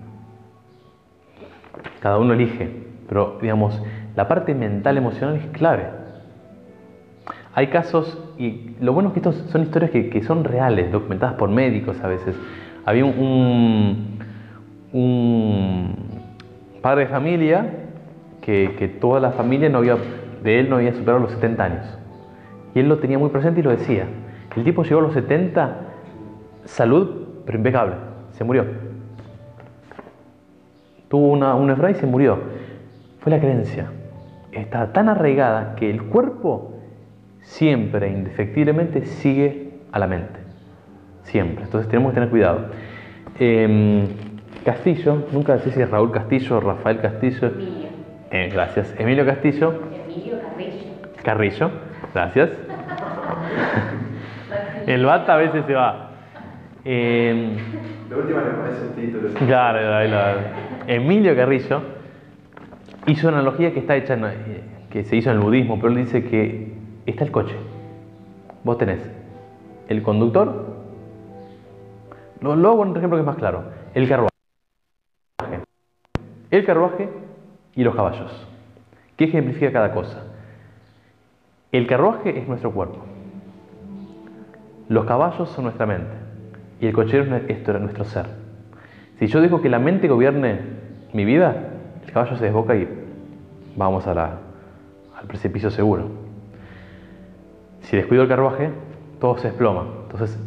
Cada 2.00 2.18
uno 2.18 2.34
elige, 2.34 2.70
pero 3.08 3.38
digamos, 3.40 3.80
la 4.14 4.28
parte 4.28 4.54
mental 4.54 4.96
emocional 4.96 5.36
es 5.36 5.46
clave. 5.48 5.84
Hay 7.54 7.68
casos, 7.68 8.18
y 8.38 8.76
lo 8.80 8.92
bueno 8.92 9.08
es 9.08 9.14
que 9.14 9.20
estos 9.20 9.36
son 9.50 9.62
historias 9.62 9.90
que, 9.90 10.22
son 10.22 10.44
reales, 10.44 10.92
documentadas 10.92 11.36
por 11.36 11.48
médicos 11.48 11.98
a 12.02 12.08
veces. 12.08 12.36
Había 12.84 13.04
un, 13.04 14.18
padre 16.82 17.04
de 17.04 17.06
familia 17.08 17.66
que, 18.42 18.96
toda 19.00 19.20
la 19.20 19.30
familia 19.32 19.68
no 19.68 19.78
había, 19.78 19.96
de 20.42 20.60
él 20.60 20.68
no 20.68 20.76
había 20.76 20.92
superado 20.92 21.20
los 21.20 21.32
70 21.32 21.64
años. 21.64 21.98
Y 22.74 22.80
él 22.80 22.88
lo 22.88 22.98
tenía 22.98 23.18
muy 23.18 23.30
presente 23.30 23.60
y 23.60 23.62
lo 23.62 23.70
decía. 23.70 24.04
El 24.54 24.64
tipo 24.64 24.82
llegó 24.82 25.00
a 25.00 25.02
los 25.04 25.14
70, 25.14 25.76
salud, 26.64 27.26
pero 27.46 27.56
impecable, 27.56 27.94
se 28.32 28.44
murió. 28.44 28.85
Tuvo 31.08 31.28
una, 31.28 31.54
una 31.54 31.90
y 31.90 31.94
se 31.94 32.06
murió. 32.06 32.38
Fue 33.20 33.30
la 33.30 33.38
creencia. 33.38 33.86
Está 34.52 34.92
tan 34.92 35.08
arraigada 35.08 35.76
que 35.76 35.90
el 35.90 36.04
cuerpo 36.04 36.72
siempre, 37.42 38.08
indefectiblemente, 38.08 39.04
sigue 39.06 39.70
a 39.92 39.98
la 39.98 40.06
mente. 40.06 40.40
Siempre. 41.22 41.64
Entonces 41.64 41.88
tenemos 41.88 42.10
que 42.10 42.14
tener 42.14 42.30
cuidado. 42.30 42.66
Em, 43.38 44.06
Castillo, 44.64 45.26
nunca 45.32 45.58
sé 45.58 45.70
si 45.70 45.80
es 45.80 45.90
Raúl 45.90 46.10
Castillo 46.10 46.56
o 46.56 46.60
Rafael 46.60 47.00
Castillo. 47.00 47.48
Emilio. 47.48 47.88
Eh, 48.30 48.50
gracias. 48.52 48.94
Emilio 48.98 49.24
Castillo. 49.24 49.80
Emilio 50.08 50.40
Carrillo. 50.40 50.84
Carrillo, 51.22 51.70
gracias. 52.14 52.50
El 54.86 55.04
bata 55.04 55.34
a 55.34 55.36
veces 55.36 55.64
se 55.66 55.74
va. 55.74 56.10
Eh, 56.88 57.56
la 58.08 58.16
última 58.16 58.44
le 58.44 58.50
parece 58.50 58.82
un 58.86 58.92
título. 58.94 59.34
Claro, 59.34 60.40
Emilio 60.86 61.34
Carrillo 61.34 61.82
hizo 63.08 63.26
una 63.26 63.38
analogía 63.38 63.72
que 63.72 63.80
está 63.80 63.96
hecha, 63.96 64.14
en, 64.14 64.24
eh, 64.24 64.62
que 64.88 65.02
se 65.02 65.16
hizo 65.16 65.30
en 65.30 65.38
el 65.38 65.42
budismo, 65.42 65.80
pero 65.80 65.88
él 65.88 65.96
dice 65.96 66.22
que 66.22 66.74
está 67.04 67.24
el 67.24 67.32
coche. 67.32 67.56
Vos 68.62 68.78
tenés 68.78 69.00
el 69.88 70.00
conductor, 70.04 70.76
luego 72.40 72.82
un 72.82 72.96
ejemplo 72.96 73.16
que 73.16 73.22
es 73.22 73.26
más 73.26 73.36
claro, 73.36 73.64
el 73.92 74.08
carruaje. 74.08 74.30
El 76.52 76.64
carruaje 76.64 77.08
y 77.74 77.82
los 77.82 77.96
caballos. 77.96 78.46
¿Qué 79.16 79.24
ejemplifica 79.24 79.72
cada 79.72 79.92
cosa? 79.92 80.22
El 81.72 81.88
carruaje 81.88 82.38
es 82.38 82.46
nuestro 82.46 82.70
cuerpo. 82.70 83.04
Los 84.88 85.04
caballos 85.04 85.48
son 85.48 85.64
nuestra 85.64 85.84
mente. 85.84 86.25
Y 86.80 86.86
el 86.86 86.92
cochero 86.92 87.24
es 87.24 87.80
nuestro 87.80 88.04
ser. 88.04 88.26
Si 89.18 89.26
yo 89.26 89.40
dejo 89.40 89.62
que 89.62 89.68
la 89.68 89.78
mente 89.78 90.08
gobierne 90.08 90.60
mi 91.12 91.24
vida, 91.24 91.54
el 92.04 92.12
caballo 92.12 92.36
se 92.36 92.44
desboca 92.44 92.76
y 92.76 92.88
vamos 93.76 94.06
al 94.06 94.38
precipicio 95.26 95.70
seguro. 95.70 96.08
Si 97.82 97.96
descuido 97.96 98.24
el 98.24 98.28
carruaje, 98.28 98.70
todo 99.20 99.38
se 99.38 99.48
desploma. 99.48 99.86
Entonces, 100.02 100.38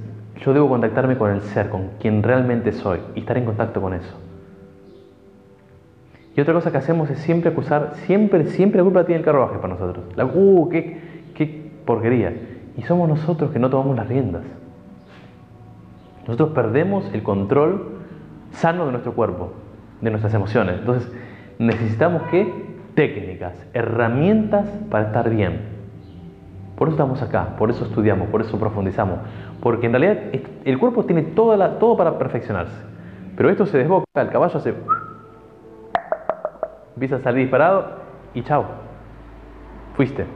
yo 0.42 0.54
debo 0.54 0.70
contactarme 0.70 1.18
con 1.18 1.32
el 1.32 1.42
ser, 1.42 1.70
con 1.70 1.90
quien 2.00 2.22
realmente 2.22 2.72
soy, 2.72 3.00
y 3.16 3.22
estar 3.22 3.38
en 3.38 3.46
contacto 3.46 3.82
con 3.82 3.94
eso. 3.94 4.16
Y 6.36 6.42
otra 6.42 6.54
cosa 6.54 6.72
que 6.72 6.78
hacemos 6.78 7.10
es 7.10 7.20
siempre 7.20 7.50
acusar, 7.50 7.94
siempre, 8.06 8.46
siempre 8.48 8.78
la 8.78 8.84
culpa 8.84 9.04
tiene 9.06 9.20
el 9.20 9.26
carruaje 9.26 9.58
para 9.58 9.74
nosotros. 9.74 10.06
La, 10.16 10.26
uh, 10.26 10.70
qué, 10.70 10.98
qué 11.34 11.72
porquería. 11.86 12.34
Y 12.78 12.84
somos 12.84 13.10
nosotros 13.10 13.52
que 13.52 13.60
no 13.60 13.70
tomamos 13.70 13.98
las 13.98 14.08
riendas. 14.08 14.44
Nosotros 16.30 16.52
perdemos 16.52 17.10
el 17.12 17.24
control 17.24 17.88
sano 18.52 18.86
de 18.86 18.92
nuestro 18.92 19.14
cuerpo, 19.14 19.52
de 20.00 20.12
nuestras 20.12 20.32
emociones. 20.36 20.76
Entonces, 20.78 21.12
necesitamos 21.58 22.22
qué? 22.30 22.54
Técnicas, 22.94 23.56
herramientas 23.74 24.68
para 24.92 25.06
estar 25.06 25.28
bien. 25.32 25.60
Por 26.76 26.90
eso 26.90 26.94
estamos 26.94 27.24
acá, 27.24 27.56
por 27.58 27.72
eso 27.72 27.84
estudiamos, 27.84 28.28
por 28.30 28.42
eso 28.42 28.60
profundizamos. 28.60 29.18
Porque 29.60 29.88
en 29.88 29.94
realidad 29.94 30.20
el 30.66 30.78
cuerpo 30.78 31.04
tiene 31.04 31.24
toda 31.24 31.80
todo 31.80 31.98
para 31.98 32.20
perfeccionarse. 32.20 32.80
Pero 33.36 33.50
esto 33.50 33.66
se 33.66 33.80
desboca, 33.80 34.06
el 34.22 34.30
caballo 34.30 34.56
hace 34.56 34.76
empieza 36.94 37.16
a 37.16 37.20
salir 37.22 37.42
disparado 37.42 37.88
y 38.36 38.44
chao, 38.44 38.66
fuiste. 39.96 40.28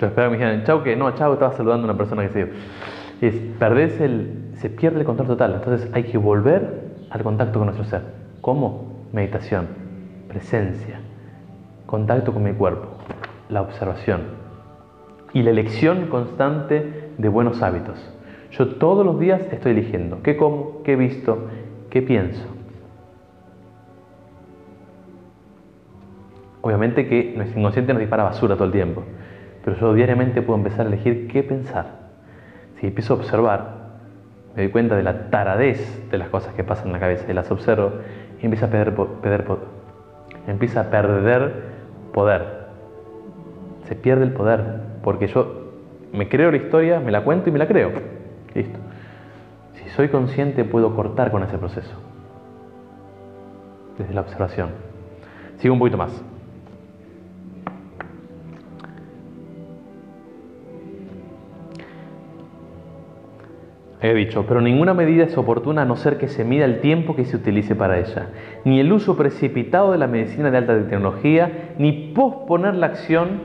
Yo 0.00 0.06
esperaba 0.06 0.32
que 0.32 0.38
me 0.38 0.44
dijeran, 0.44 0.64
chao, 0.64 0.82
que 0.82 0.96
no, 0.96 1.10
chao, 1.14 1.34
estaba 1.34 1.52
saludando 1.52 1.86
a 1.86 1.90
una 1.90 1.98
persona 1.98 2.22
que 2.22 2.28
se 2.30 3.26
Es, 3.26 3.34
perdés 3.58 4.00
el, 4.00 4.50
se 4.54 4.70
pierde 4.70 5.00
el 5.00 5.04
control 5.04 5.28
total. 5.28 5.54
Entonces 5.54 5.88
hay 5.92 6.04
que 6.04 6.18
volver 6.18 6.84
al 7.10 7.22
contacto 7.22 7.58
con 7.58 7.66
nuestro 7.66 7.84
ser. 7.84 8.02
¿Cómo? 8.40 9.06
Meditación, 9.12 9.68
presencia, 10.28 11.00
contacto 11.86 12.32
con 12.32 12.42
mi 12.42 12.52
cuerpo, 12.52 12.88
la 13.48 13.62
observación 13.62 14.22
y 15.32 15.42
la 15.42 15.50
elección 15.50 16.06
constante 16.06 17.10
de 17.16 17.28
buenos 17.28 17.62
hábitos. 17.62 17.98
Yo 18.50 18.76
todos 18.76 19.04
los 19.04 19.18
días 19.18 19.42
estoy 19.52 19.72
eligiendo 19.72 20.22
qué 20.22 20.36
como, 20.36 20.82
qué 20.82 20.92
he 20.92 20.96
visto, 20.96 21.48
qué 21.90 22.02
pienso. 22.02 22.44
Obviamente 26.60 27.06
que 27.08 27.34
nuestro 27.36 27.58
inconsciente 27.58 27.92
nos 27.92 28.00
dispara 28.00 28.22
basura 28.22 28.54
todo 28.54 28.64
el 28.64 28.72
tiempo, 28.72 29.02
pero 29.64 29.76
yo 29.78 29.94
diariamente 29.94 30.42
puedo 30.42 30.58
empezar 30.58 30.86
a 30.86 30.88
elegir 30.88 31.26
qué 31.28 31.42
pensar. 31.42 31.86
Si 32.78 32.86
empiezo 32.86 33.14
a 33.14 33.16
observar, 33.16 33.84
me 34.54 34.62
doy 34.62 34.70
cuenta 34.70 34.94
de 34.94 35.02
la 35.02 35.30
taradez 35.30 36.10
de 36.10 36.18
las 36.18 36.28
cosas 36.28 36.52
que 36.54 36.62
pasan 36.62 36.88
en 36.88 36.92
la 36.92 37.00
cabeza 37.00 37.24
y 37.28 37.32
las 37.32 37.50
observo 37.50 37.92
y 38.40 38.44
empiezo 38.44 38.66
a 38.66 38.68
perder, 38.68 38.94
perder, 39.22 39.58
empieza 40.46 40.82
a 40.82 40.84
perder 40.90 41.62
poder. 42.12 42.64
Se 43.88 43.94
pierde 43.94 44.24
el 44.24 44.32
poder 44.32 44.80
porque 45.02 45.28
yo 45.28 45.72
me 46.12 46.28
creo 46.28 46.50
la 46.50 46.58
historia, 46.58 47.00
me 47.00 47.10
la 47.10 47.24
cuento 47.24 47.48
y 47.48 47.52
me 47.52 47.58
la 47.58 47.66
creo. 47.66 47.90
Listo. 48.54 48.78
Si 49.72 49.88
soy 49.90 50.08
consciente 50.08 50.64
puedo 50.64 50.94
cortar 50.94 51.30
con 51.30 51.42
ese 51.42 51.56
proceso. 51.56 51.94
Desde 53.98 54.12
la 54.12 54.20
observación. 54.20 54.70
Sigo 55.56 55.72
un 55.72 55.80
poquito 55.80 55.96
más. 55.96 56.22
He 64.04 64.12
dicho, 64.12 64.44
pero 64.46 64.60
ninguna 64.60 64.92
medida 64.92 65.24
es 65.24 65.38
oportuna 65.38 65.80
a 65.80 65.84
no 65.86 65.96
ser 65.96 66.18
que 66.18 66.28
se 66.28 66.44
mida 66.44 66.66
el 66.66 66.82
tiempo 66.82 67.16
que 67.16 67.24
se 67.24 67.36
utilice 67.36 67.74
para 67.74 67.98
ella, 67.98 68.26
ni 68.66 68.78
el 68.78 68.92
uso 68.92 69.16
precipitado 69.16 69.92
de 69.92 69.96
la 69.96 70.06
medicina 70.06 70.50
de 70.50 70.58
alta 70.58 70.76
tecnología, 70.76 71.70
ni 71.78 72.12
posponer 72.14 72.74
la 72.74 72.88
acción 72.88 73.44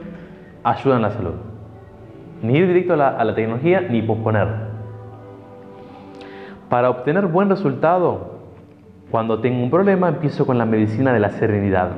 ayudan 0.65 0.97
a 0.97 1.07
la 1.07 1.11
salud. 1.11 1.35
Ni 2.43 2.57
ir 2.57 2.67
directo 2.67 2.91
a 2.91 2.97
la, 2.97 3.07
a 3.07 3.23
la 3.23 3.35
tecnología, 3.35 3.79
ni 3.89 4.01
posponer. 4.01 4.49
Para 6.67 6.89
obtener 6.89 7.27
buen 7.27 7.47
resultado, 7.47 8.39
cuando 9.11 9.39
tengo 9.39 9.63
un 9.63 9.69
problema, 9.69 10.09
empiezo 10.09 10.45
con 10.45 10.57
la 10.57 10.65
medicina 10.65 11.13
de 11.13 11.21
la 11.21 11.29
serenidad. 11.29 11.91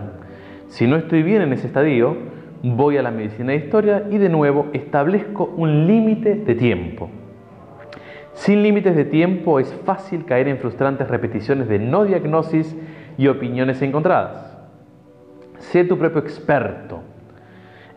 Si 0.68 0.86
no 0.86 0.97
estoy 0.97 1.24
bien 1.24 1.41
en 1.41 1.51
ese 1.53 1.66
estadio, 1.66 2.16
voy 2.62 2.97
a 2.97 3.01
la 3.01 3.09
medicina 3.09 3.53
de 3.53 3.57
historia 3.57 4.03
y 4.12 4.20
de 4.20 4.30
nuevo 4.30 4.68
establezco 4.72 5.51
un 5.57 5.88
límite 5.88 6.36
de 6.36 6.53
tiempo. 6.53 7.09
Sin 8.34 8.63
límites 8.63 8.95
de 8.95 9.05
tiempo 9.05 9.59
es 9.59 9.73
fácil 9.86 10.25
caer 10.25 10.47
en 10.47 10.57
frustrantes 10.57 11.07
repeticiones 11.07 11.67
de 11.67 11.79
no 11.79 12.05
diagnosis 12.05 12.75
y 13.17 13.27
opiniones 13.27 13.82
encontradas. 13.82 14.57
Sé 15.59 15.84
tu 15.84 15.97
propio 15.97 16.21
experto. 16.21 17.01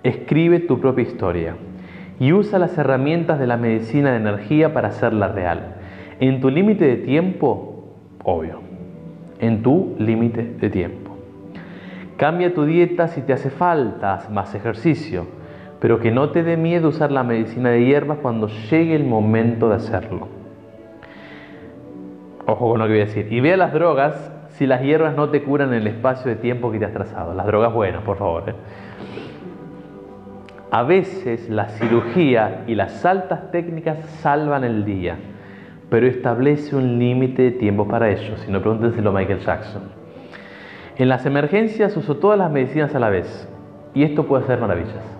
Escribe 0.02 0.60
tu 0.60 0.80
propia 0.80 1.02
historia 1.02 1.56
y 2.20 2.32
usa 2.32 2.58
las 2.58 2.76
herramientas 2.76 3.38
de 3.38 3.46
la 3.46 3.56
medicina 3.56 4.10
de 4.10 4.18
energía 4.18 4.74
para 4.74 4.88
hacerla 4.88 5.28
real. 5.28 5.76
En 6.20 6.40
tu 6.40 6.50
límite 6.50 6.84
de 6.84 6.96
tiempo, 6.96 7.94
obvio. 8.22 8.60
En 9.40 9.62
tu 9.62 9.94
límite 9.98 10.42
de 10.60 10.68
tiempo. 10.68 11.16
Cambia 12.16 12.54
tu 12.54 12.64
dieta 12.64 13.08
si 13.08 13.22
te 13.22 13.32
hace 13.32 13.50
falta, 13.50 14.26
más 14.30 14.54
ejercicio 14.54 15.26
pero 15.84 16.00
que 16.00 16.10
no 16.10 16.30
te 16.30 16.42
dé 16.42 16.56
miedo 16.56 16.88
usar 16.88 17.12
la 17.12 17.24
medicina 17.24 17.68
de 17.68 17.84
hierbas 17.84 18.16
cuando 18.22 18.48
llegue 18.48 18.94
el 18.96 19.04
momento 19.04 19.68
de 19.68 19.74
hacerlo. 19.74 20.28
Ojo 22.46 22.70
con 22.70 22.78
lo 22.78 22.86
que 22.86 22.92
voy 22.92 23.02
a 23.02 23.04
decir. 23.04 23.30
Y 23.30 23.40
vea 23.40 23.58
las 23.58 23.74
drogas 23.74 24.32
si 24.52 24.66
las 24.66 24.80
hierbas 24.80 25.14
no 25.14 25.28
te 25.28 25.42
curan 25.42 25.74
en 25.74 25.82
el 25.82 25.86
espacio 25.88 26.30
de 26.30 26.36
tiempo 26.36 26.72
que 26.72 26.78
te 26.78 26.86
has 26.86 26.94
trazado. 26.94 27.34
Las 27.34 27.44
drogas 27.44 27.74
buenas, 27.74 28.02
por 28.02 28.16
favor. 28.16 28.44
¿eh? 28.48 28.54
A 30.70 30.84
veces 30.84 31.50
la 31.50 31.68
cirugía 31.68 32.64
y 32.66 32.76
las 32.76 33.04
altas 33.04 33.50
técnicas 33.50 33.98
salvan 34.22 34.64
el 34.64 34.86
día, 34.86 35.18
pero 35.90 36.06
establece 36.06 36.74
un 36.74 36.98
límite 36.98 37.42
de 37.42 37.50
tiempo 37.50 37.86
para 37.86 38.08
ello. 38.08 38.38
Si 38.38 38.50
no, 38.50 38.62
pregúntenselo 38.62 39.10
a 39.10 39.12
Michael 39.12 39.40
Jackson. 39.40 39.82
En 40.96 41.10
las 41.10 41.26
emergencias 41.26 41.94
uso 41.94 42.16
todas 42.16 42.38
las 42.38 42.50
medicinas 42.50 42.94
a 42.94 42.98
la 42.98 43.10
vez 43.10 43.46
y 43.92 44.02
esto 44.02 44.26
puede 44.26 44.44
hacer 44.44 44.58
maravillas. 44.62 45.13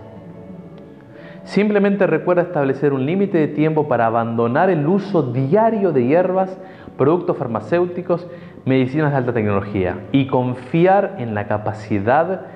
Simplemente 1.45 2.07
recuerda 2.07 2.43
establecer 2.43 2.93
un 2.93 3.07
límite 3.07 3.39
de 3.39 3.49
tiempo 3.49 3.89
para 3.89 4.07
abandonar 4.07 4.71
el 4.71 4.87
uso 4.87 5.33
diario 5.33 5.93
de 5.93 6.07
hierbas, 6.07 6.59
productos 6.97 7.37
farmacéuticos, 7.37 8.27
medicinas 8.65 9.13
de 9.13 9.19
alta 9.19 9.33
tecnología 9.33 9.99
y 10.13 10.27
confiar 10.27 11.17
en 11.19 11.35
la 11.35 11.47
capacidad 11.47 12.47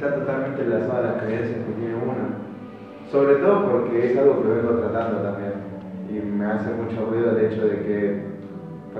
está 0.00 0.14
totalmente 0.14 0.62
enlazada 0.62 0.98
a 0.98 1.02
las 1.12 1.22
creencias 1.22 1.58
que 1.58 1.72
tiene 1.74 1.94
uno. 1.94 2.50
Sobre 3.12 3.34
todo 3.36 3.70
porque 3.70 4.12
es 4.12 4.18
algo 4.18 4.42
que 4.42 4.48
vengo 4.48 4.80
tratando 4.80 5.20
también. 5.20 5.52
Y 6.08 6.26
me 6.26 6.46
hace 6.46 6.70
mucho 6.72 7.04
ruido 7.10 7.36
el 7.36 7.44
hecho 7.44 7.66
de 7.66 7.82
que 7.82 8.29